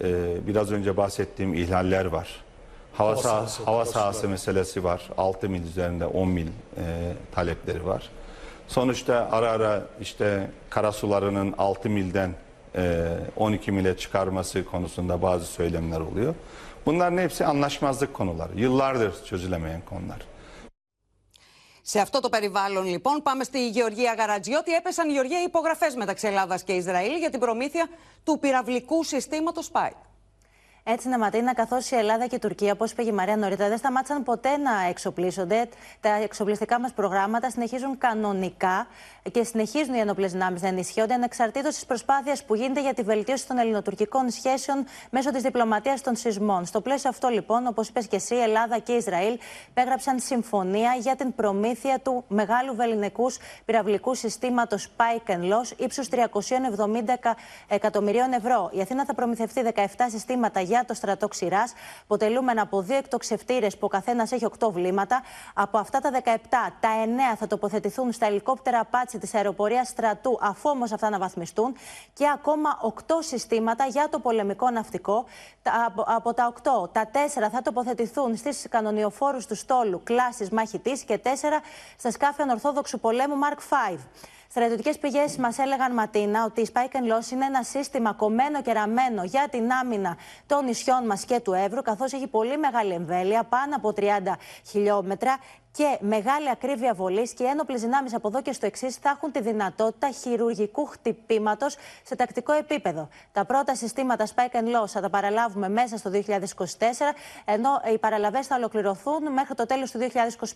[0.00, 2.44] Ee, biraz önce bahsettiğim ihlaller var.
[2.92, 4.30] Hava, Hava sahası, sahası hava operasyonu sahası var.
[4.30, 5.10] meselesi var.
[5.18, 6.50] 6 mil üzerinde 10 mil e,
[7.34, 8.10] talepleri var.
[8.72, 12.34] Sonuçta ara ara işte karasularının 6 milden
[12.76, 16.34] e, 12 mile çıkarması konusunda bazı söylemler oluyor.
[16.86, 18.52] Bunların hepsi anlaşmazlık konuları.
[18.56, 20.26] Yıllardır çözülemeyen konular.
[21.84, 24.72] Σε αυτό το περιβάλλον, λοιπόν, πάμε στη Γεωργία Γαρατζιώτη.
[24.72, 27.88] Έπεσαν Γεωργία υπογραφέ μεταξύ Ελλάδα και Ισραήλ για την προμήθεια
[28.24, 30.11] του πυραυλικού συστήματο Spike.
[30.84, 33.78] Έτσι, να Ματίνα, καθώ η Ελλάδα και η Τουρκία, όπως είπε η Μαρία νωρίτερα, δεν
[33.78, 35.68] σταμάτησαν ποτέ να εξοπλίζονται.
[36.00, 38.86] Τα εξοπλιστικά μας προγράμματα συνεχίζουν κανονικά
[39.32, 43.46] και συνεχίζουν οι ενόπλες δυνάμεις να ενισχύονται ανεξαρτήτως της προσπάθειας που γίνεται για τη βελτίωση
[43.46, 46.64] των ελληνοτουρκικών σχέσεων μέσω της διπλωματίας των σεισμών.
[46.64, 50.94] Στο πλαίσιο αυτό, λοιπόν, όπως είπες και εσύ, η Ελλάδα και η Ισραήλ υπέγραψαν συμφωνία
[51.00, 57.36] για την προμήθεια του μεγάλου βεληνικούς πυραυλικού συστήματος Pike and Loss ύψους 370 εκα-
[57.68, 58.70] εκατομμυρίων ευρώ.
[58.72, 63.84] Η Αθήνα θα προμηθευτεί 17 συστήματα για το στρατό ξηράς, αποτελούμενα από δύο εκτοξευτήρες που
[63.84, 65.22] ο καθένας έχει 8 βλήματα.
[65.54, 70.70] Από αυτά τα 17, τα 9 θα τοποθετηθούν στα ελικόπτερα Apache της αεροπορίας στρατού, αφού
[70.70, 71.74] όμως αυτά αναβαθμιστούν,
[72.12, 75.24] και ακόμα 8 συστήματα για το πολεμικό ναυτικό.
[75.62, 81.02] Τα- από, από τα 8, τα 4 θα τοποθετηθούν στις κανονιοφόρους του στόλου κλάσης μαχητής
[81.02, 81.62] και 4
[81.98, 83.98] στα σκάφη ανορθόδοξου πολέμου Mark V.
[84.54, 88.72] Στρατιωτικές πηγές μας έλεγαν Ματίνα ότι η Spike and Loss είναι ένα σύστημα κομμένο και
[88.72, 93.44] ραμμένο για την άμυνα των νησιών μας και του Εύρου, καθώς έχει πολύ μεγάλη εμβέλεια,
[93.44, 94.04] πάνω από 30
[94.68, 95.38] χιλιόμετρα
[95.72, 99.32] και μεγάλη ακρίβεια βολής και οι ένοπλες δυνάμεις από εδώ και στο εξής θα έχουν
[99.32, 103.08] τη δυνατότητα χειρουργικού χτυπήματος σε τακτικό επίπεδο.
[103.32, 106.14] Τα πρώτα συστήματα Spike and Loss θα τα παραλάβουμε μέσα στο 2024,
[107.44, 109.98] ενώ οι παραλαβές θα ολοκληρωθούν μέχρι το τέλος του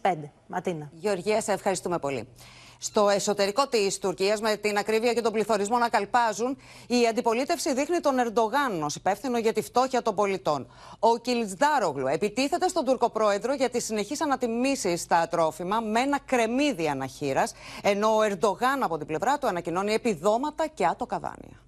[0.02, 0.14] 2025.
[0.46, 0.88] Ματίνα.
[0.92, 2.28] Γεωργία, σε ευχαριστούμε πολύ.
[2.78, 8.00] Στο εσωτερικό της Τουρκίας, με την ακρίβεια και τον πληθωρισμό να καλπάζουν, η αντιπολίτευση δείχνει
[8.00, 10.66] τον Ερντογάν ως υπεύθυνο για τη φτώχεια των πολιτών.
[10.98, 17.52] Ο Κιλτσδάρογλου επιτίθεται στον Τουρκοπρόεδρο για τις συνεχείς ανατιμήσεις στα τρόφιμα με ένα κρεμμύδι αναχείρας,
[17.82, 21.64] ενώ ο Ερντογάν από την πλευρά του ανακοινώνει επιδόματα και άτοκα δάνεια.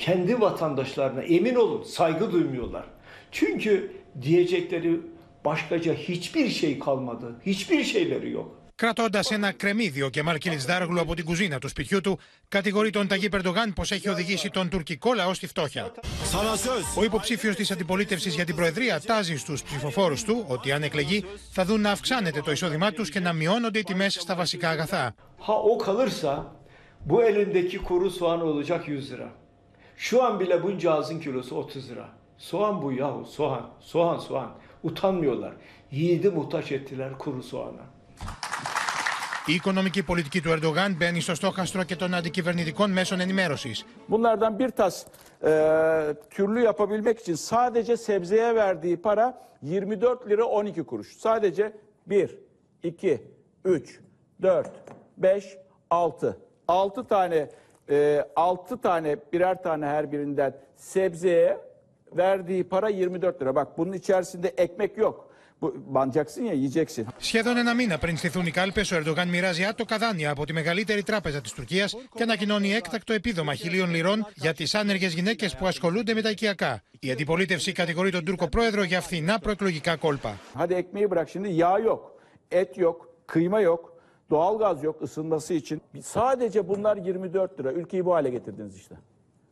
[0.00, 2.84] kendi vatandaşlarına emin olun saygı duymuyorlar.
[3.30, 5.00] Çünkü diyecekleri
[5.44, 7.40] başkaca hiçbir şey kalmadı.
[7.46, 8.59] Hiçbir şeyleri yok.
[8.80, 13.28] Κρατώντας ένα κρεμμύδιο, ο Κεμάλ Κιλισδάρογλου από την κουζίνα του σπιτιού του κατηγορεί τον Ταγί
[13.28, 15.92] Περντογάν πως έχει οδηγήσει τον τουρκικό λαό στη φτώχεια.
[16.96, 21.64] Ο υποψήφιος της αντιπολίτευσης για την Προεδρία τάζει στους ψηφοφόρους του ότι αν εκλεγεί θα
[21.64, 25.14] δουν να αυξάνεται το εισόδημά τους και να μειώνονται οι τιμές στα βασικά αγαθά.
[25.46, 26.32] Ha o kalırsa
[27.08, 29.28] bu elindeki kuru soğan olacak 100 lira.
[29.96, 32.08] Şu an bile bunca ağzın kilosu 30 lira.
[32.36, 33.70] Soğan bu yahu soğan.
[33.80, 34.50] Soğan soğan.
[34.82, 35.52] Utanmıyorlar.
[35.90, 38.00] Yiğidi muhtaç ettiler kuru soğana.
[39.45, 43.85] Η οικονομική πολιτική του Ερντογάν μπαίνει στο στόχαστρο και των αντικυβερνητικών μέσων ενημέρωση.
[44.09, 45.05] Bunlardan bir tas
[45.43, 51.17] e, türlü yapabilmek için sadece sebzeye verdiği para 24 lira 12 kuruş.
[51.17, 51.73] Sadece
[52.07, 52.37] 1,
[52.83, 53.21] 2,
[53.65, 53.99] 3,
[54.41, 54.71] 4,
[55.17, 55.57] 5,
[55.89, 56.37] 6.
[56.67, 57.49] 6 tane
[57.89, 61.57] e, 6 tane birer tane her birinden sebzeye
[62.17, 63.55] verdiği para 24 lira.
[63.55, 65.28] Bak bunun içerisinde ekmek yok.
[65.62, 67.06] Bu, banacaksın ya yiyeceksin.
[67.18, 71.02] Σχεδόν ένα μήνα πριν στηθούν οι κάλπες, ο Ερντογάν μοιράζει άτοκα δάνεια από τη μεγαλύτερη
[71.02, 76.14] τράπεζα της Τουρκίας και ανακοινώνει έκτακτο επίδομα χιλίων λιρών για τις άνεργες γυναίκες που ασχολούνται
[76.14, 76.82] με τα οικιακά.
[77.00, 80.38] Η αντιπολίτευση κατηγορεί τον Τούρκο πρόεδρο για φθηνά προεκλογικά κόλπα.
[80.54, 82.02] Hadi ekmeği bırak şimdi yağ yok,
[82.50, 83.82] et yok, kıyma yok,
[84.30, 85.80] doğalgaz yok ısınması için.
[86.02, 87.72] Sadece bunlar 24 lira.
[87.72, 88.94] Ülkeyi bu hale getirdiniz işte.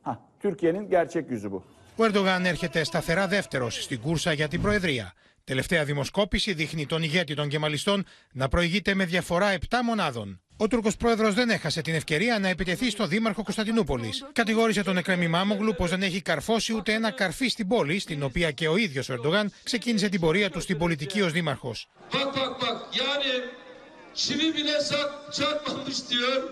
[0.03, 1.63] Ha, Türkiye'nin gerçek yüzü bu.
[1.99, 5.13] Ο Ερντογάν έρχεται σταθερά δεύτερος στην κούρσα για την Προεδρία.
[5.49, 10.41] Τελευταία δημοσκόπηση δείχνει τον ηγέτη των κεμαλιστών να προηγείται με διαφορά 7 μονάδων.
[10.57, 14.11] Ο Τούρκο πρόεδρο δεν έχασε την ευκαιρία να επιτεθεί στο δήμαρχο Κωνσταντινούπολη.
[14.33, 18.51] Κατηγόρησε τον Εκρέμι Μάμογλου πω δεν έχει καρφώσει ούτε ένα καρφί στην πόλη, στην οποία
[18.51, 21.75] και ο ίδιο ο Ερντογάν ξεκίνησε την πορεία του στην πολιτική ω δήμαρχο.
[22.13, 23.33] Bak bak bak yani
[24.15, 26.43] çivi bile sak, çakmamış diyor.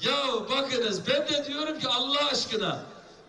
[0.00, 0.18] Ya
[0.50, 2.86] bakınız ben de diyorum ki Allah aşkına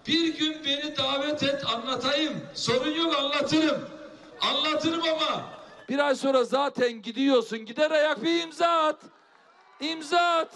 [0.08, 2.34] bir gün beni davet et anlatayım.
[2.54, 3.95] Sorun yok anlatırım.
[4.42, 5.50] Anlatırım ama
[5.90, 7.60] bir ay sonra zaten gidiyorsun.
[7.66, 9.02] Gider ayak bir imza at.
[9.80, 10.54] İmza at.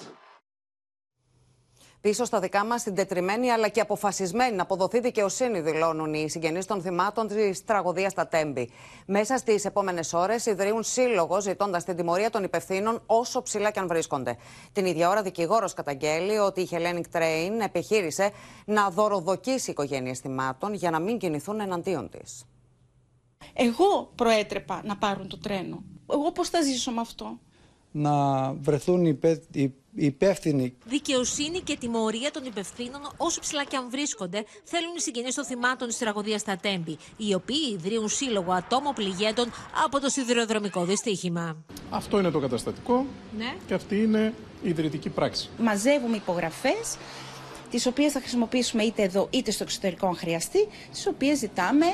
[2.02, 6.82] Πίσω στα δικά μας, συντετριμένη αλλά και αποφασισμένη να αποδοθεί δικαιοσύνη, δηλώνουν οι συγγενείς των
[6.82, 8.72] θυμάτων της τραγωδίας στα Τέμπη.
[9.06, 13.88] Μέσα στις επόμενες ώρες ιδρύουν σύλλογος ζητώντας την τιμωρία των υπευθύνων όσο ψηλά και αν
[13.88, 14.38] βρίσκονται.
[14.74, 18.32] Την ίδια ώρα, δικηγόρος καταγγέλει ότι η Hellenic Train επιχείρησε
[18.66, 22.46] να δωροδοκίσει οικογένειες θυμάτων για να μην κινηθούν εναντίον της.
[23.54, 25.84] Εγώ προέτρεπα να πάρουν το τρένο.
[26.12, 27.40] Εγώ πώς θα ζήσω με αυτό;
[27.92, 30.74] να βρεθούν υπέ, οι υπεύθυνοι.
[30.86, 35.88] Δικαιοσύνη και τιμωρία των υπευθύνων, όσο ψηλά και αν βρίσκονται, θέλουν οι συγγενείς των θυμάτων
[35.88, 39.52] της τραγωδίας στα Τέμπη, οι οποίοι ιδρύουν σύλλογο ατόμων πληγέντων
[39.86, 41.58] από το σιδηροδρομικό δυστύχημα.
[41.90, 43.06] Αυτό είναι το καταστατικό
[43.38, 43.54] Ναι.
[43.68, 44.34] και αυτή είναι
[44.64, 45.50] η ιδρυτική πράξη.
[45.58, 46.98] Μαζεύουμε υπογραφές,
[47.70, 51.86] τις οποίες θα χρησιμοποιήσουμε είτε εδώ είτε στο εξωτερικό αν χρειαστεί, τις οποίες ζητάμε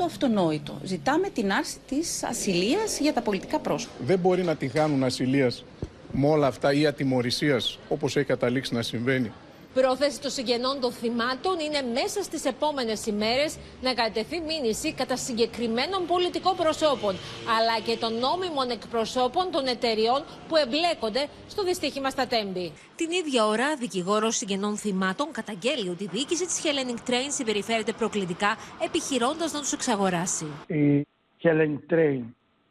[0.00, 0.80] το αυτονόητο.
[0.82, 3.92] Ζητάμε την άρση της ασυλίας για τα πολιτικά πρόσωπα.
[4.06, 5.64] Δεν μπορεί να τη χάνουν ασυλίας
[6.12, 9.32] με όλα αυτά ή ατιμορρησίας όπως έχει καταλήξει να συμβαίνει.
[9.74, 16.06] Πρόθεση των συγγενών των θυμάτων είναι μέσα στις επόμενες ημέρες να κατευθεί μήνυση κατά συγκεκριμένων
[16.06, 17.14] πολιτικών προσώπων,
[17.56, 22.72] αλλά και των νόμιμων εκπροσώπων των εταιριών που εμπλέκονται στο δυστύχημα στα Τέμπη.
[22.96, 28.56] Την ίδια ώρα, δικηγόρος συγγενών θυμάτων καταγγέλει ότι η διοίκηση της Hellenic Train συμπεριφέρεται προκλητικά,
[28.84, 30.46] επιχειρώντας να τους εξαγοράσει.
[30.66, 31.06] Η
[31.42, 32.22] Hellenic Train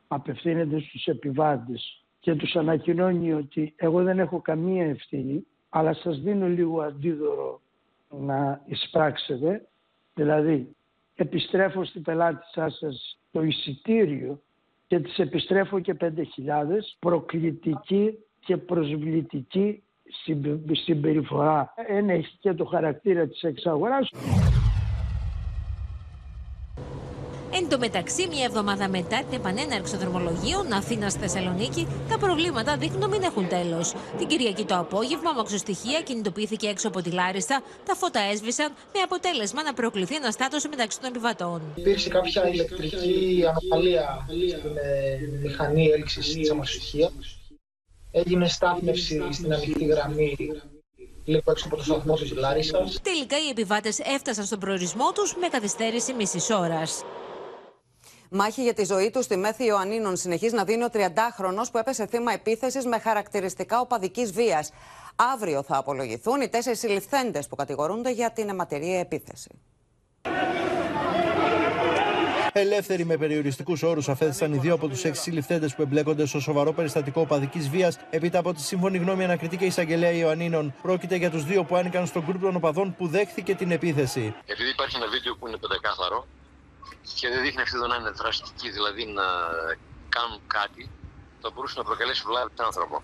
[0.08, 6.48] απευθύνεται στους επιβάτες και τους ανακοινώνει ότι εγώ δεν έχω καμία ευθύνη αλλά σας δίνω
[6.48, 7.62] λίγο αντίδωρο
[8.10, 9.68] να εισπράξετε.
[10.14, 10.76] Δηλαδή,
[11.16, 14.42] επιστρέφω στην πελάτησά σας το εισιτήριο
[14.88, 19.84] και τις επιστρέφω και 5.000 προκλητική και προσβλητική
[20.72, 21.74] συμπεριφορά.
[21.88, 24.10] Ένα έχει και το χαρακτήρα της εξαγοράς.
[27.52, 32.78] Εν τω μεταξύ, μια εβδομάδα μετά την επανέναρξη των δρομολογίων Αθήνας στη Θεσσαλονίκη, τα προβλήματα
[32.78, 33.94] δείχνουν να μην έχουν τέλος.
[34.18, 39.64] Την Κυριακή το απόγευμα, μαξοστοιχεία κινητοποιήθηκε έξω από τη Λάριστα, τα φώτα έσβησαν, με αποτέλεσμα
[39.64, 41.62] να προκληθεί αναστάτωση μεταξύ των επιβατών.
[41.76, 44.26] Υπήρξε κάποια ηλεκτρική αναπαλία
[44.58, 47.10] στην ε, μηχανή έλξης της αμαξοστοιχεία.
[48.12, 50.38] Έγινε στάθμευση στην ανοιχτή γραμμή
[51.26, 53.00] λίγο έξω από το σταθμό της Λάρισας.
[53.02, 57.04] Τελικά οι επιβάτες έφτασαν στον προορισμό τους με καθυστέρηση μισής ώρας.
[58.32, 62.08] Μάχη για τη ζωή του στη Μέθη Ιωαννίνων συνεχίζει να δίνει ο 30χρονο που έπεσε
[62.08, 64.72] θύμα επίθεσης με χαρακτηριστικά οπαδικής βίας.
[65.16, 69.50] Αύριο θα απολογηθούν οι τέσσερις συλληφθέντες που κατηγορούνται για την αιματηρή επίθεση.
[72.54, 76.74] Ελεύθεροι με περιοριστικούς όρους αφέθησαν οι δύο από τους έξι συλληφθέντες που εμπλέκονται στο σοβαρό
[76.74, 80.74] περιστατικό οπαδικής βίας, έπειτα από τη σύμφωνη γνώμη ανακριτή και εισαγγελέα Ιωαννίνων.
[80.82, 84.36] Πρόκειται για τους δύο που άνοικαν στον γκρουπ των οπαδών που δέχθηκε την επίθεση.
[84.46, 86.28] Επειδή υπάρχει ένα βίντεο που είναι πεντακάθαρο
[87.14, 89.28] και δεν δείχνει αυτή εδώ να είναι δραστική, δηλαδή να
[90.10, 90.90] κάνουν κάτι,
[91.42, 93.04] θα μπορούσε να προκαλέσει βλάβη τον άνθρωπο.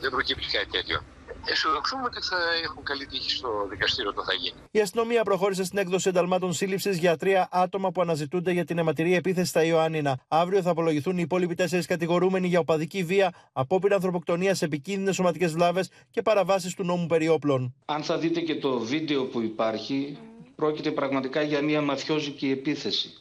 [0.00, 1.00] Δεν προκύπτει κάτι τέτοιο.
[1.44, 4.56] Αισιοδοξούμε ότι θα έχουν καλή τύχη στο δικαστήριο όταν θα γίνει.
[4.70, 9.14] Η αστυνομία προχώρησε στην έκδοση ενταλμάτων σύλληψης για τρία άτομα που αναζητούνται για την αιματηρή
[9.14, 10.18] επίθεση στα Ιωάννινα.
[10.28, 15.90] Αύριο θα απολογηθούν οι υπόλοιποι τέσσερις κατηγορούμενοι για οπαδική βία, απόπειρα ανθρωποκτονίας, επικίνδυνες σωματικές βλάβες
[16.10, 17.74] και παραβάσεις του νόμου περί όπλων.
[17.84, 20.18] Αν θα δείτε και το βίντεο που υπάρχει,
[20.56, 23.12] πρόκειται πραγματικά για μια μαφιόζικη επίθεση.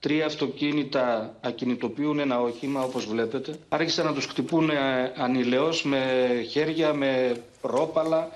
[0.00, 3.58] Τρία αυτοκίνητα ακινητοποιούν ένα όχημα όπως βλέπετε.
[3.68, 4.70] Άρχισαν να τους χτυπούν
[5.16, 6.00] ανηλαιώς με
[6.50, 8.28] χέρια, με ρόπαλα,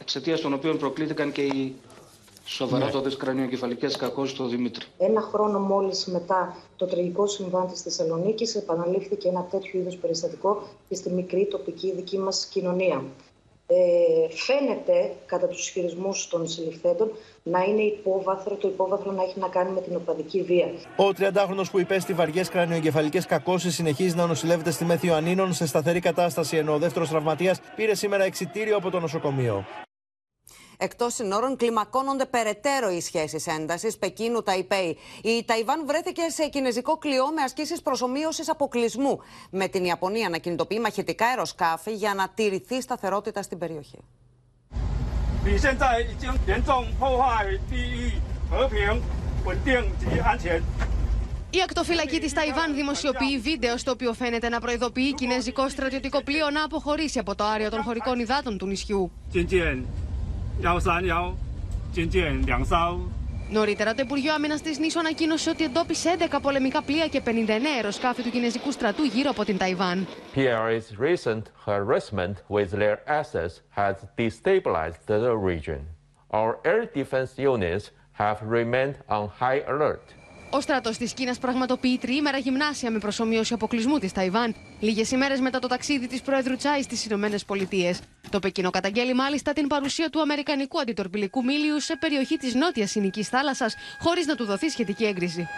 [0.00, 1.74] εξαιτίας των οποίων προκλήθηκαν και οι
[2.44, 3.18] σοβαρότατες ναι.
[3.18, 4.84] κρανιοκεφαλικές κακώσει στο Δημήτρη.
[4.98, 10.94] Ένα χρόνο μόλις μετά το τραγικό συμβάν της Θεσσαλονίκης, επαναλήφθηκε ένα τέτοιο είδος περιστατικό και
[10.94, 13.04] στη μικρή τοπική δική μας κοινωνία.
[13.66, 17.10] Ε, φαίνεται κατά τους ισχυρισμούς των συλληφθέντων
[17.42, 20.66] να είναι υπόβαθρο, το υπόβαθρο να έχει να κάνει με την οπαδική βία.
[20.96, 26.00] Ο 30χρονο που υπέστη βαριές κρανιογκεφαλικές κακώσεις συνεχίζει να νοσηλεύεται στη Μέθιο Ανίνων σε σταθερή
[26.00, 29.64] κατάσταση, ενώ ο δεύτερος τραυματίας πήρε σήμερα εξιτήριο από το νοσοκομείο.
[30.82, 34.98] Εκτός συνόρων κλιμακώνονται περαιτέρω οι σχέσεις έντασης Πεκίνου-Ταϊπέη.
[35.22, 39.18] Η Ταϊβάν βρέθηκε σε κινέζικο κλειό με ασκήσεις προσωμείωσης αποκλεισμού.
[39.50, 43.98] Με την Ιαπωνία να κινητοποιεί μαχητικά αεροσκάφη για να τηρηθεί σταθερότητα στην περιοχή.
[51.50, 56.64] Η ακτοφυλακή της Ταϊβάν δημοσιοποιεί βίντεο στο οποίο φαίνεται να προειδοποιεί κινέζικο στρατιωτικό πλοίο να
[56.64, 59.12] αποχωρήσει από το άριο των χωρικών υδάτων του νησιού.
[63.50, 67.30] Νωρίτερα, το Υπουργείο Άμυνας της Νήσου ανακοίνωσε ότι εντόπισε 11 πολεμικά πλοία και 59
[67.76, 70.06] αεροσκάφη του κινέζικου στρατού γύρω από την Ταϊβάν.
[70.34, 75.80] PRA's recent harassment with their assets has destabilized the region.
[76.30, 77.84] Our air defense units
[78.22, 80.06] have remained on high alert.
[80.54, 85.58] Ο στρατός της Κίνας πραγματοποιεί τριήμερα γυμνάσια με προσωμείωση αποκλεισμού της Ταϊβάν, λίγες ημέρες μετά
[85.58, 88.00] το ταξίδι της Πρόεδρου Τσάις στις Ηνωμένες Πολιτείες.
[88.30, 93.22] Το Πεκίνο καταγγέλει μάλιστα την παρουσία του Αμερικανικού αντιτορπιλικού μήλιου σε περιοχή της Νότιας Συνική
[93.22, 95.48] Θάλασσας, χωρίς να του δοθεί σχετική έγκριση.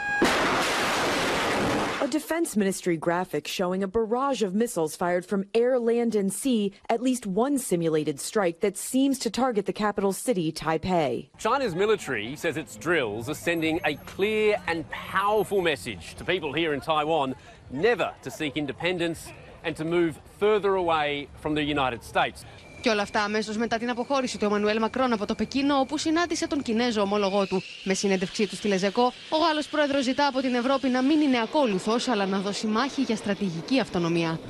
[2.05, 6.75] A defense ministry graphic showing a barrage of missiles fired from air, land, and sea,
[6.91, 11.31] at least one simulated strike that seems to target the capital city, Taipei.
[11.39, 16.75] China's military says its drills are sending a clear and powerful message to people here
[16.75, 17.35] in Taiwan
[17.71, 19.33] never to seek independence
[19.63, 22.45] and to move further away from the United States.
[22.85, 26.47] Και όλα αυτά αμέσως μετά την αποχώρηση του Εμμανουέλ Μακρόν από το Πεκίνο, όπου συνάντησε
[26.47, 27.63] τον Κινέζο ομόλογό του.
[27.85, 31.41] Με συνέντευξή του στη Λεζεκό, ο Γάλλος πρόεδρος ζητά από την Ευρώπη να μην είναι
[31.41, 34.41] ακόλουθος, αλλά να δώσει μάχη για στρατηγική αυτονομία.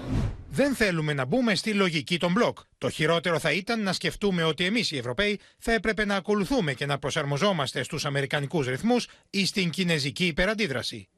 [0.50, 2.58] Δεν θέλουμε να μπούμε στη λογική των μπλοκ.
[2.78, 6.86] Το χειρότερο θα ήταν να σκεφτούμε ότι εμείς οι Ευρωπαίοι θα έπρεπε να ακολουθούμε και
[6.86, 11.08] να προσαρμοζόμαστε στους αμερικανικούς ρυθμούς ή στην κινέζικη υπεραντίδραση.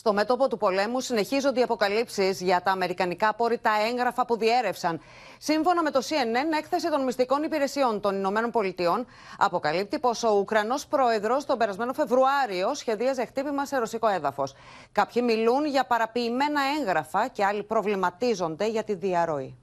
[0.00, 5.00] Στο μέτωπο του πολέμου συνεχίζονται οι αποκαλύψεις για τα αμερικανικά απόρριτα έγγραφα που διέρευσαν.
[5.38, 9.06] Σύμφωνα με το CNN, έκθεση των μυστικών υπηρεσιών των Ηνωμένων Πολιτειών
[9.38, 14.54] αποκαλύπτει πως ο Ουκρανός πρόεδρος τον περασμένο Φεβρουάριο σχεδίαζε χτύπημα σε ρωσικό έδαφος.
[14.92, 19.56] Κάποιοι μιλούν για παραποιημένα έγγραφα και άλλοι προβληματίζονται για τη διαρροή.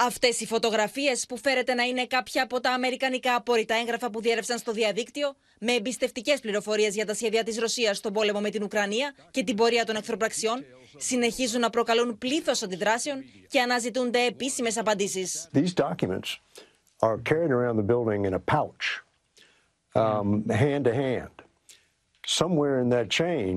[0.00, 4.58] Αυτές οι φωτογραφίες που φέρεται να είναι κάποια από τα αμερικανικά απόρριτα έγγραφα που διέρευσαν
[4.58, 9.14] στο διαδίκτυο, με εμπιστευτικές πληροφορίες για τα σχέδια της Ρωσίας στον πόλεμο με την Ουκρανία
[9.30, 10.64] και την πορεία των εχθροπραξιών,
[10.96, 15.48] συνεχίζουν να προκαλούν πλήθος αντιδράσεων και αναζητούνται επίσημες απαντήσεις.
[15.54, 16.38] These documents
[17.00, 19.04] are carried around the building in a pouch,
[19.94, 21.34] um, hand to hand.
[22.26, 23.54] Somewhere in that chain,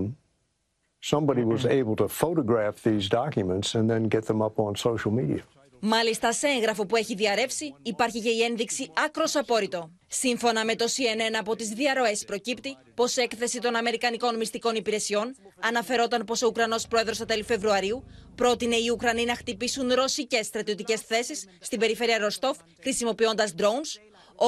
[1.11, 5.43] somebody was able to photograph these documents and then get them up on social media.
[5.83, 9.91] Μάλιστα, σε έγγραφο που έχει διαρρεύσει υπάρχει και η ένδειξη άκρος απόρριτο.
[10.07, 16.25] Σύμφωνα με το CNN, από τις διαρροές προκύπτει πως έκθεση των Αμερικανικών μυστικών υπηρεσιών αναφερόταν
[16.25, 18.03] πως ο Ουκρανός πρόεδρος στα τέλη Φεβρουαρίου
[18.35, 23.99] πρότεινε οι Ουκρανοί να χτυπήσουν ρωσικές στρατιωτικές θέσεις στην περιφέρεια Ροστόφ χρησιμοποιώντας drones,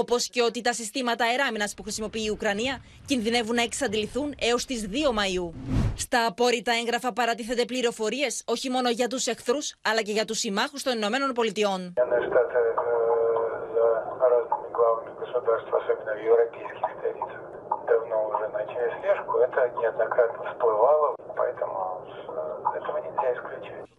[0.01, 4.89] όπως και ότι τα συστήματα αεράμινα που χρησιμοποιεί η Ουκρανία κινδυνεύουν να εξαντληθούν έως τις
[4.91, 5.53] 2 Μαου.
[5.95, 10.83] Στα απόρριτα έγγραφα παρατίθεται πληροφορίες όχι μόνο για τους εχθρούς, αλλά και για τους συμμάχους
[10.83, 11.93] των Ηνωμένων Πολιτειών.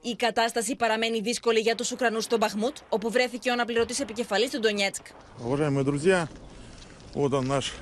[0.01, 4.59] Η κατάσταση παραμένει δύσκολη για τους Ουκρανούς στο Μπαχμούτ, όπου βρέθηκε ο αναπληρωτής επικεφαλής του
[4.59, 5.05] Ντονιέτσκ.
[5.47, 6.27] Уважаемые друзья,
[7.13, 7.73] вот он наш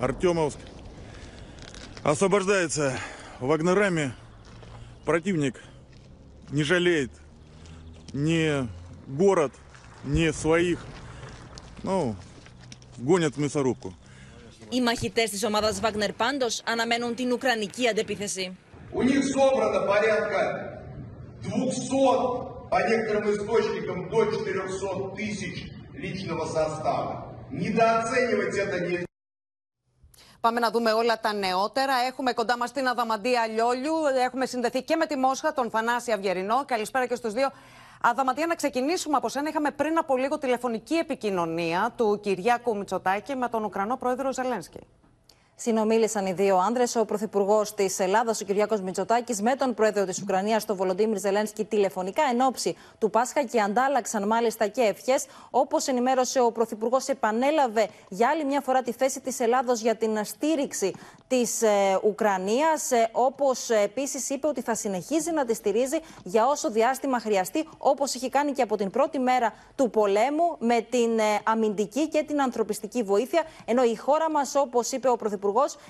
[0.00, 0.58] Артемовск.
[2.02, 2.98] Освобождается
[3.40, 4.14] вагнерами.
[5.04, 5.62] Противник
[6.50, 7.10] не жалеет
[8.12, 8.68] ни
[9.06, 9.52] город,
[10.04, 10.78] ни своих.
[11.82, 12.16] Ну,
[12.98, 13.94] гонят в мясорубку.
[14.68, 18.56] Οι μαχητές της ομάδας Βάγνερ πάντως αναμένουν την Ουκρανική αντεπίθεση.
[18.94, 20.82] У них собрано порядка
[21.42, 27.34] 200, по некоторым источникам до 400 тысяч личного состава.
[27.50, 29.04] Недооценивать это нельзя.
[30.40, 31.94] Πάμε να δούμε όλα τα νεότερα.
[32.08, 33.94] Έχουμε κοντά μα την Αδαμαντία Λιόλιου.
[34.24, 36.64] Έχουμε συνδεθεί και με τη Μόσχα, τον Φανάση Αυγερινό.
[36.66, 37.50] Καλησπέρα και στου δύο.
[38.02, 39.48] Αδαμαντία, να ξεκινήσουμε από σένα.
[39.48, 44.80] Είχαμε πριν από λίγο τηλεφωνική επικοινωνία του Κυριάκου Μητσοτάκη με τον Ουκρανό πρόεδρο Ζελένσκι.
[45.57, 50.21] Συνομίλησαν οι δύο άνδρες, ο Πρωθυπουργός της Ελλάδας, ο Κυριάκος Μητσοτάκης, με τον Πρόεδρο της
[50.21, 55.25] Ουκρανίας, τον Βολοντίμιρ Ζελένσκι, τηλεφωνικά εν ώψη του Πάσχα και αντάλλαξαν μάλιστα και ευχές.
[55.49, 60.25] Όπως ενημέρωσε ο Πρωθυπουργός, επανέλαβε για άλλη μια φορά τη θέση της Ελλάδος για την
[60.25, 60.93] στήριξη
[61.27, 62.91] της ε, Ουκρανίας.
[62.91, 68.15] Ε, όπως επίσης είπε ότι θα συνεχίζει να τη στηρίζει για όσο διάστημα χρειαστεί, όπως
[68.15, 72.41] έχει κάνει και από την πρώτη μέρα του πολέμου, με την ε, αμυντική και την
[72.41, 73.43] ανθρωπιστική βοήθεια.
[73.65, 75.43] Ενώ η χώρα μας, όπως είπε ο Πρωθυπουργός,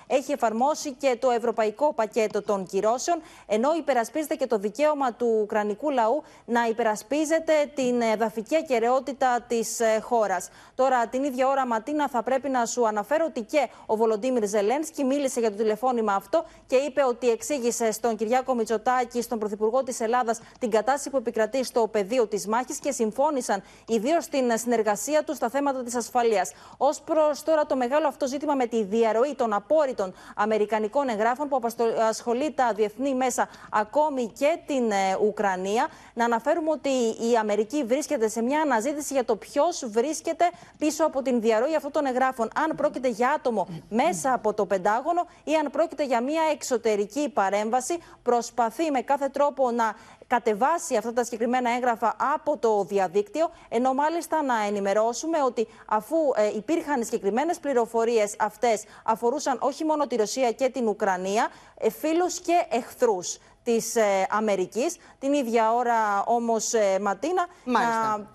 [0.08, 5.90] έχει εφαρμόσει και το ευρωπαϊκό πακέτο των κυρώσεων, ενώ υπερασπίζεται και το δικαίωμα του Ουκρανικού
[5.90, 10.50] λαού να υπερασπίζεται την εδαφική ακαιρεότητα της ε, χώρας.
[10.76, 15.04] Τώρα, την ίδια ώρα, Ματίνα, θα πρέπει να σου αναφέρω ότι και ο Βολοντίμιρ Ζελένσκι
[15.04, 20.00] μίλησε για το τηλεφώνημα αυτό και είπε ότι εξήγησε στον Κυριάκο Μητσοτάκη, στον Πρωθυπουργό της
[20.00, 25.36] Ελλάδας, την κατάσταση που επικρατεί στο πεδίο της μάχης και συμφώνησαν ιδίως στην συνεργασία τους
[25.36, 26.52] στα θέματα της ασφαλείας.
[26.78, 31.60] Ω προς τώρα το μεγάλο αυτό ζήτημα με τη διαρροή των απόρριτων Αμερικανικών εγγράφων που
[32.08, 35.88] ασχολεί τα διεθνή μέσα, ακόμη και την ε, Ουκρανία.
[36.14, 36.90] Να αναφέρουμε ότι
[37.32, 41.92] η Αμερική βρίσκεται σε μια αναζήτηση για το ποιος βρίσκεται πίσω από την διαρροή αυτών
[41.92, 42.50] των εγγράφων.
[42.56, 47.98] Αν πρόκειται για άτομο μέσα από το Πεντάγωνο ή αν πρόκειται για μια εξωτερική παρέμβαση.
[48.24, 49.96] Προσπαθεί με κάθε τρόπο να
[50.28, 56.56] κατεβάσει αυτά τα συγκεκριμένα έγγραφα από το διαδίκτυο, ενώ μάλιστα να ενημερώσουμε ότι αφού ε,
[56.56, 61.48] υπήρχαν συγκεκριμένες πληροφορίες αυτές αφορούσαν όχι μόνο τη Ρωσία και την Ουκρανία,
[61.78, 64.98] ε, φίλους και εχθρούς της ε, Αμερικής.
[65.20, 67.80] Την ίδια ώρα όμως, ε, Ματίνα, να,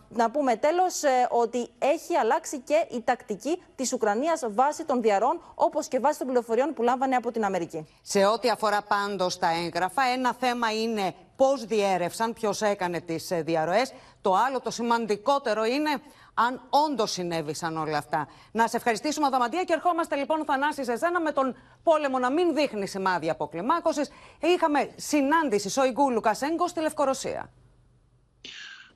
[0.08, 5.40] να πούμε τέλος ε, ότι έχει αλλάξει και η τακτική της Ουκρανίας βάσει των διαρών,
[5.54, 7.86] όπως και βάσει των πληροφοριών που λάμβανε από την Αμερική.
[8.02, 13.42] Σε ό,τι αφορά πάντως τα έγγραφα, ένα θέμα είναι πώς διέρευσαν, ποιος έκανε τις ε,
[13.42, 13.92] διαρροές.
[14.20, 15.90] Το άλλο, το σημαντικότερο είναι
[16.34, 18.28] αν όντως συνέβησαν όλα αυτά.
[18.52, 22.54] Να σε ευχαριστήσουμε, Αδαμαντία, και ερχόμαστε λοιπόν, Θανάση, σε εσένα με τον πόλεμο να μην
[22.54, 24.10] δείχνει σημάδια αποκλιμάκωσης.
[24.40, 27.52] Είχαμε συνάντηση Σοϊγκού Λουκασέγκο στη Λευκορωσία.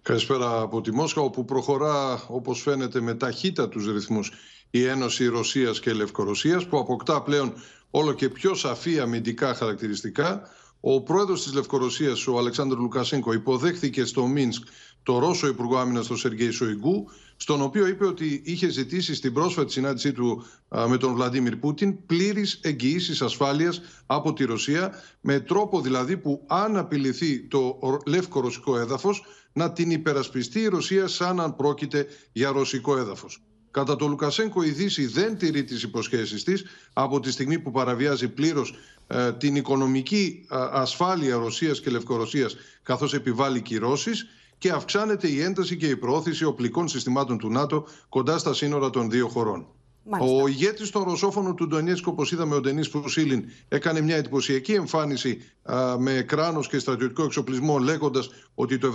[0.02, 4.32] Καλησπέρα από τη Μόσχα, όπου προχωρά, όπως φαίνεται, με ταχύτατους ρυθμούς
[4.70, 7.54] η Ένωση Ρωσίας και Λευκορωσίας, που αποκτά πλέον
[7.90, 10.48] όλο και πιο σαφή αμυντικά χαρακτηριστικά.
[10.86, 14.66] Ο πρόεδρος της Λευκορωσίας, ο Αλεξάνδρου Λουκασέγκο, υποδέχθηκε στο Μίνσκ
[15.02, 19.72] το Ρώσο Υπουργό Άμυνας, τον Σεργέη Σοϊγκού, στον οποίο είπε ότι είχε ζητήσει στην πρόσφατη
[19.72, 20.44] συνάντησή του
[20.88, 26.76] με τον Βλαντίμιρ Πούτιν πλήρης εγγυήσεις ασφάλειας από τη Ρωσία, με τρόπο δηλαδή που αν
[26.76, 32.98] απειληθεί το λεύκο ρωσικό έδαφος, να την υπερασπιστεί η Ρωσία σαν αν πρόκειται για ρωσικό
[32.98, 33.42] έδαφος.
[33.70, 38.28] Κατά το Λουκασέγκο η Δύση δεν τηρεί τις υποσχέσεις της από τη στιγμή που παραβιάζει
[38.28, 39.03] πλήρως ε,
[39.38, 44.26] την οικονομική ασφάλεια Ρωσίας και Λευκορωσίας καθώς επιβάλλει κυρώσεις
[44.58, 49.10] και αυξάνεται η ένταση και η προώθηση οπλικών συστημάτων του ΝΑΤΟ κοντά στα σύνορα των
[49.10, 49.66] δύο χωρών.
[50.06, 50.34] Μάλιστα.
[50.34, 55.38] Ο ηγέτης των Ρωσόφωνων του Ντονιέτσκ, όπως είδαμε, ο Ντενή Πουσίλιν, έκανε μια εντυπωσιακή εμφάνιση
[55.62, 58.92] α, με κράνος και στρατιωτικό εξοπλισμό, λέγοντας ότι το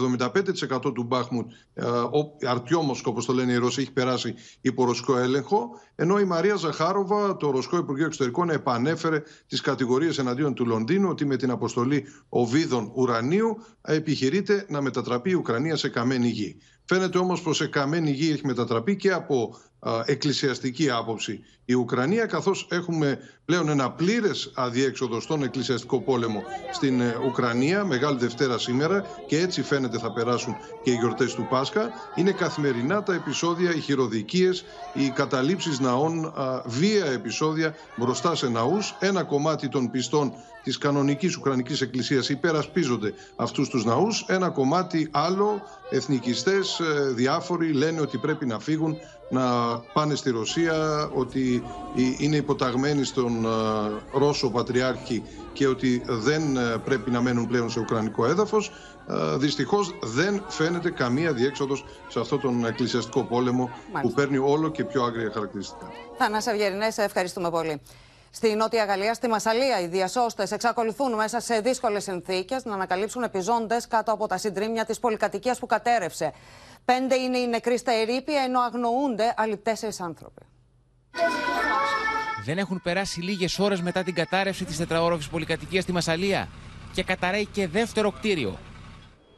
[0.83, 1.51] 75% του Μπάχμουτ,
[2.11, 5.69] ο Αρτιόμοσκ, όπως το λένε οι Ρώσοι, έχει περάσει υπό ρωσικό έλεγχο.
[5.95, 11.25] Ενώ η Μαρία Ζαχάροβα, το Ρωσικό Υπουργείο Εξωτερικών, επανέφερε τις κατηγορίες εναντίον του Λονδίνου ότι
[11.25, 16.57] με την αποστολή οβίδων ουρανίου επιχειρείται να μετατραπεί η Ουκρανία σε καμένη γη.
[16.85, 19.57] Φαίνεται όμως πως σε καμένη γη έχει μετατραπεί και από
[20.05, 27.15] εκκλησιαστική άποψη η Ουκρανία καθώς έχουμε πλέον ένα πλήρες αδιέξοδο στον εκκλησιαστικό πόλεμο στην ε,
[27.25, 31.89] Ουκρανία Μεγάλη Δευτέρα σήμερα και έτσι φαίνεται θα περάσουν και οι γιορτές του Πάσχα.
[32.15, 36.33] Είναι καθημερινά τα επεισόδια, οι χειροδικίες, οι καταλήψεις ναών,
[36.65, 38.95] βία επεισόδια μπροστά σε ναούς.
[38.99, 44.25] Ένα κομμάτι των πιστών της κανονικής Ουκρανικής Εκκλησίας υπερασπίζονται αυτούς τους ναούς.
[44.27, 48.97] Ένα κομμάτι άλλο, εθνικιστές ε, διάφοροι λένε ότι πρέπει να φύγουν
[49.29, 51.63] να πάνε στη Ρωσία, ότι
[52.17, 53.47] είναι υποταγμένοι στον
[54.13, 55.23] Ρώσο Πατριάρχη
[55.53, 56.41] και ότι δεν
[56.83, 58.71] πρέπει να μένουν πλέον σε Ουκρανικό έδαφος.
[59.37, 63.69] Δυστυχώς δεν φαίνεται καμία διέξοδος σε αυτόν τον εκκλησιαστικό πόλεμο
[64.01, 65.91] που παίρνει όλο και πιο άγρια χαρακτηριστικά.
[66.17, 67.81] Θανάση Αυγερινές, σε ευχαριστούμε πολύ.
[68.31, 73.87] Στη Νότια Γαλλία, στη Μασαλία, οι διασώστες εξακολουθούν μέσα σε δύσκολες συνθήκες να ανακαλύψουν επιζώντες
[73.87, 76.33] κάτω από τα συντρίμια της πολυκατοικίας που κατέρευσε.
[76.85, 80.41] Πέντε είναι οι νεκροί στα ερήπια, ενώ αγνοούνται άλλοι τέσσερις άνθρωποι.
[82.45, 86.47] Δεν έχουν περάσει λίγες ώρες μετά την κατάρρευση της τετραόροφης πολυκατοικίας στη Μασαλία
[86.93, 88.57] και καταραίει και δεύτερο κτίριο.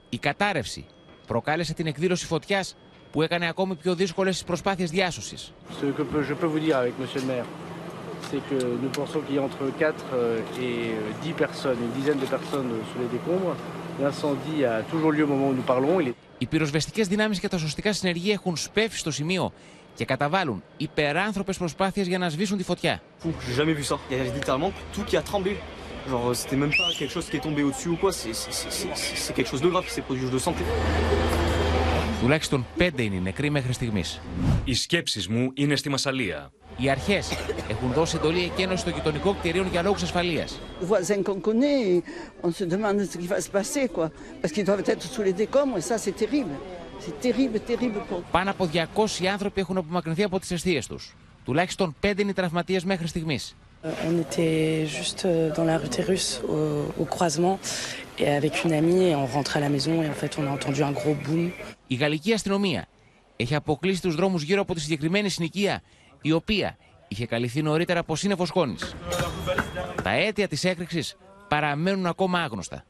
[0.10, 0.86] Η κατάρρευση
[1.28, 2.76] προκάλεσε την εκδήλωση φωτιάς
[3.12, 5.54] που έκανε ακόμη πιο δύσκολες τις προσπάθειες διάσωσης.
[8.29, 10.05] c'est que nous pensons qu'il y a entre 4
[10.61, 10.75] et
[11.23, 13.55] 10 personnes, une dizaine de personnes sous les décombres.
[14.03, 16.15] L'incendie a toujours lieu au moment où nous parlons.
[16.39, 19.53] Οι πυροσβεστικέ δυνάμει και τα σωστικά συνεργεία έχουν σπεύσει στο σημείο
[19.95, 23.03] και καταβάλουν υπεράνθρωπες προσπάθειες για να σβήσουν τη φωτιά.
[23.25, 23.97] J'ai jamais vu ça.
[24.11, 25.57] Il y a littéralement tout qui a tremblé.
[26.11, 28.13] Genre, c'était même pas quelque chose qui est tombé au-dessus ou quoi.
[28.13, 30.63] C'est quelque chose de grave qui s'est produit de santé.
[32.22, 34.22] Τουλάχιστον πέντε είναι νεκροί μέχρι στιγμής.
[34.64, 34.74] Οι
[35.30, 36.52] μου είναι στη Μασαλία.
[36.78, 37.32] Οι αρχές
[37.70, 39.36] έχουν δώσει εντολή εκένωση των γειτονικών
[39.72, 40.60] για λόγους ασφαλείας.
[48.32, 51.16] Πάνω από 200 άνθρωποι έχουν απομακρυνθεί από τις αιστείες τους.
[51.46, 53.56] Τουλάχιστον πέντε είναι τραυματίες μέχρι στιγμής.
[53.84, 54.16] Euh, on
[55.00, 55.90] juste euh, dans la rue
[57.02, 57.58] au, croisement
[58.20, 59.26] et avec une amie on
[59.58, 61.16] à la maison en fait on a entendu un gros.
[61.92, 62.88] Η γαλλική αστυνομία
[63.36, 65.82] έχει αποκλείσει τους δρόμους γύρω από τη συγκεκριμένη συνοικία,
[66.22, 66.78] η οποία
[67.08, 68.96] είχε καλυφθεί νωρίτερα από σύννεφο σκόνης.
[70.04, 71.18] Τα αίτια της έκρηξης
[71.48, 72.86] παραμένουν ακόμα άγνωστα.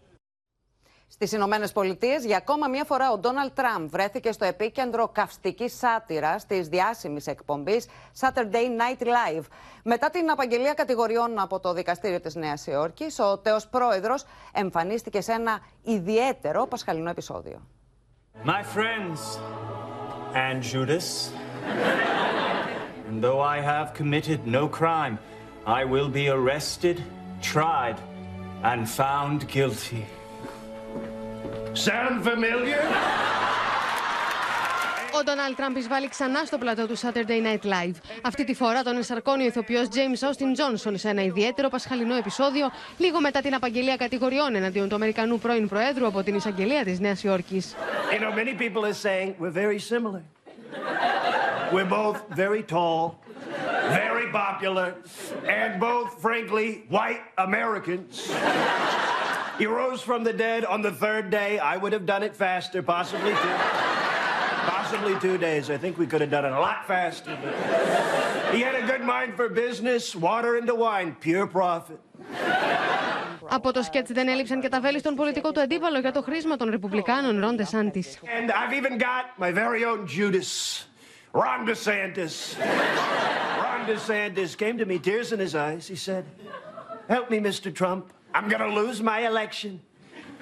[1.07, 6.45] Στις Ηνωμένες Πολιτείες, για ακόμα μία φορά, ο Ντόναλτ Τραμπ βρέθηκε στο επίκεντρο καυστικής σάτυρας
[6.45, 7.85] της διάσημης εκπομπής
[8.19, 9.43] Saturday Night Live.
[9.83, 14.23] Μετά την απαγγελία κατηγοριών από το δικαστήριο της Νέας Υόρκης, ο τέος πρόεδρος
[14.53, 17.67] εμφανίστηκε σε ένα ιδιαίτερο πασχαλινό επεισόδιο.
[18.43, 19.37] My friends
[20.33, 21.31] and Judas,
[21.63, 25.19] and though I have committed no crime,
[25.67, 27.03] I will be arrested,
[27.43, 27.99] tried,
[28.63, 30.07] and found guilty.
[31.75, 32.81] Sound familiar?
[35.19, 37.95] Ο Ντόναλτ Τραμπ εισβάλλει ξανά στο πλατό του Saturday Night Live.
[38.21, 42.71] Αυτή τη φορά τον ενσαρκώνει ο ηθοποιός James Austin Τζόνσον σε ένα ιδιαίτερο πασχαλινό επεισόδιο,
[42.97, 47.23] λίγο μετά την απαγγελία κατηγοριών εναντίον του Αμερικανού πρώην Προέδρου από την εισαγγελία της Νέας
[47.23, 47.75] Υόρκης.
[48.11, 48.31] You know,
[51.73, 52.99] We're both very tall,
[54.01, 54.87] very popular,
[55.59, 56.09] and both,
[64.90, 65.70] Possibly two days.
[65.70, 67.32] I think we could have done it a lot faster.
[67.42, 72.00] But he had a good mind for business, water into wine, pure profit.
[73.48, 76.56] Από το σκέτς δεν έλειψαν και τα βέλη στον πολιτικό του αντίπαλο για το χρήσμα
[76.56, 78.18] των Ρεπουμπλικάνων, Ρον Ντεσάντης.
[78.38, 80.84] And I've even got my very own Judas,
[81.32, 82.34] Ron DeSantis.
[83.64, 85.86] Ron DeSantis came to me, tears in his eyes.
[85.86, 86.24] He said,
[87.08, 87.72] Help me, Mr.
[87.80, 88.04] Trump.
[88.34, 89.80] I'm going to lose my election.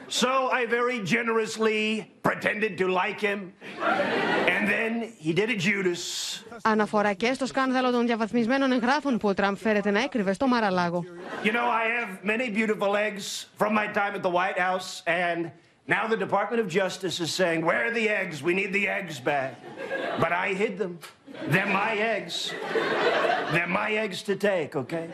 [0.09, 3.53] So I very generously pretended to like him.
[4.55, 6.03] And then he did a Judas.
[6.63, 11.05] Αναφορά και στο σκάνδαλο των διαβαθμισμένων εγγράφων που ο Τραμπ φέρεται να έκρυβε στο Μαραλάγο.
[11.45, 15.51] You know, I have many beautiful eggs from my time at the White House, and
[15.87, 18.43] now the Department of Justice is saying, Where are the eggs?
[18.43, 19.51] We need the eggs back.
[20.23, 20.99] But I hid them.
[21.53, 22.53] They're my eggs.
[23.53, 25.07] They're my eggs to take, okay?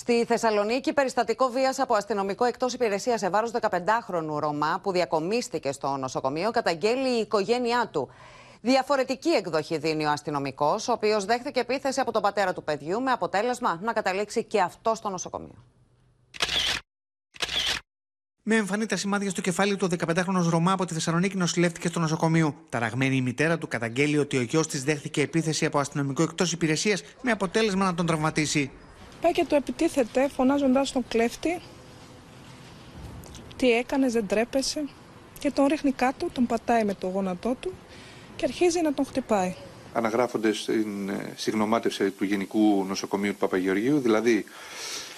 [0.00, 5.96] Στη Θεσσαλονίκη, περιστατικό βίας από αστυνομικό εκτός υπηρεσίας σε βάρος 15χρονου Ρωμά που διακομίστηκε στο
[5.96, 8.08] νοσοκομείο, καταγγέλει η οικογένειά του.
[8.60, 13.10] Διαφορετική εκδοχή δίνει ο αστυνομικός, ο οποίος δέχθηκε επίθεση από τον πατέρα του παιδιού, με
[13.10, 15.64] αποτέλεσμα να καταλήξει και αυτό στο νοσοκομείο.
[18.42, 22.00] Με εμφανή τα σημάδια στο κεφάλι του, ο 15χρονο Ρωμά από τη Θεσσαλονίκη νοσηλεύτηκε στο
[22.00, 22.54] νοσοκομείο.
[22.68, 27.02] Ταραγμένη η μητέρα του καταγγέλει ότι ο γιος της δέχθηκε επίθεση από αστυνομικό εκτός υπηρεσίας,
[27.22, 28.70] με αποτέλεσμα να τον τραυματίσει.
[29.20, 31.60] Πάει και του επιτίθεται φωνάζοντα τον κλέφτη.
[33.56, 34.84] Τι έκανε, δεν τρέπεσαι.
[35.38, 37.72] Και τον ρίχνει κάτω, τον πατάει με το γόνατό του
[38.36, 39.54] και αρχίζει να τον χτυπάει.
[39.92, 44.44] Αναγράφονται στην συγνωμάτευση του Γενικού Νοσοκομείου του Παπαγεωργίου, δηλαδή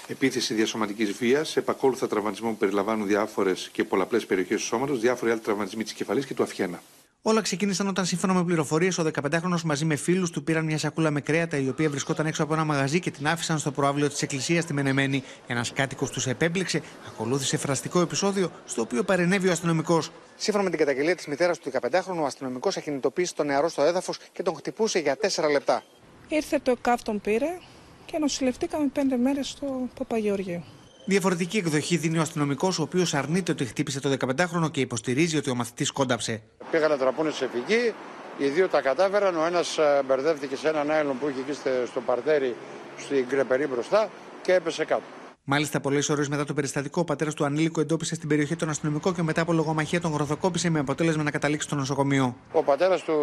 [0.07, 5.40] επίθεση διασωματικής βίας, επακόλουθα τραυματισμό που περιλαμβάνουν διάφορες και πολλαπλές περιοχές του σώματος, διάφοροι άλλοι
[5.40, 6.82] τραυματισμοί της κεφαλής και του αυχένα.
[7.23, 11.11] Όλα ξεκίνησαν όταν, σύμφωνα με πληροφορίες, ο 15χρονο μαζί με φίλους του πήραν μια σακούλα
[11.11, 14.23] με κρέατα, η οποία βρισκόταν έξω από ένα μαγαζί και την άφησαν στο προάβλιο της
[14.23, 15.23] εκκλησίας στη Μενεμένη.
[15.47, 20.11] Ένας κάτοικος τους επέμπλεξε, ακολούθησε φραστικό επεισόδιο, στο οποίο παρενέβη ο αστυνομικός.
[20.37, 24.18] Σύμφωνα με την καταγγελία της μητέρας του 15χρονου, ο αστυνομικός ακινητοποίησε τον νεαρό στο έδαφος
[24.33, 25.83] και τον χτυπούσε για 4 λεπτά.
[26.29, 27.59] Ήρθε το ΕΚΑΒ τον πήρε
[28.07, 30.64] και νοσηλευτήκαμε πέντε μέρες στο Παπαγεωργίου.
[31.05, 35.51] Διαφορετική εκδοχή δίνει ο αστυνομικός, ο οποίος αρνείται ότι χτύπησε το 15χρονο και υποστηρίζει ότι
[35.51, 36.42] ο μαθητής κόνταψε.
[36.70, 37.94] Πήγαν να τραπούν σε φυγή,
[38.38, 39.36] οι δύο τα κατάφεραν.
[39.36, 42.57] Ο ένας μπερδεύτηκε σε έναν άιλον που είχε εκεί στο παρτέρι
[42.98, 44.09] στην κρεπερή μπροστά
[44.42, 45.03] και έπεσε κάτω.
[45.44, 49.12] Μάλιστα, πολλές ώρες μετά το περιστατικό, ο πατέρας του ανήλικου εντόπισε στην περιοχή τον αστυνομικό
[49.12, 52.36] και μετά από λογομαχία τον γροθοκόπησε με αποτέλεσμα να καταλήξει στο νοσοκομείο.
[52.53, 53.14] Ο πατέρας του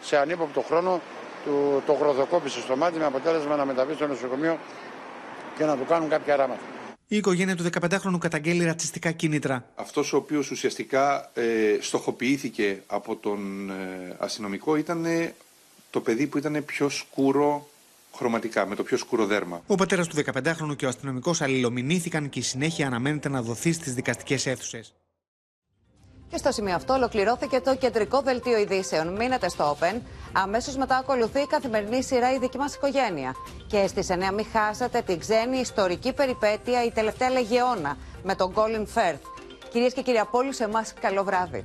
[0.00, 1.00] σε ανύποπτο χρόνο
[1.44, 4.58] του το γροθοκόπησε στο μάτι με αποτέλεσμα να μεταβεί στο νοσοκομείο
[5.58, 6.60] και να του κάνουν κάποια ράματα.
[7.14, 9.68] Η οικογένεια του 15χρονου καταγγέλει ρατσιστικά κίνητρα.
[9.74, 11.42] Αυτός ο οποίος ουσιαστικά ε,
[11.80, 15.06] στοχοποιήθηκε από τον ε, αστυνομικό ήταν
[15.90, 17.68] το παιδί που ήταν πιο σκούρο
[18.14, 19.62] χρωματικά, με το πιο σκούρο δέρμα.
[19.66, 23.94] Ο πατέρας του 15χρονου και ο αστυνομικός αλληλομηνήθηκαν και η συνέχεια αναμένεται να δοθεί στις
[23.94, 24.94] δικαστικές αίθουσες.
[26.34, 29.08] Και στο σημείο αυτό ολοκληρώθηκε το κεντρικό δελτίο ειδήσεων.
[29.16, 30.00] Μείνετε στο Open.
[30.32, 33.34] Αμέσως μετά ακολουθεί η καθημερινή σειρά Η δική μας οικογένεια.
[33.66, 38.86] Και στις 9 μην χάσετε την ξένη ιστορική περιπέτεια Η τελευταία Λεγεώνα με τον Colin
[38.94, 39.20] Firth.
[39.70, 41.64] Κυρίες και κύριοι, από όλους εμάς, καλό βράδυ.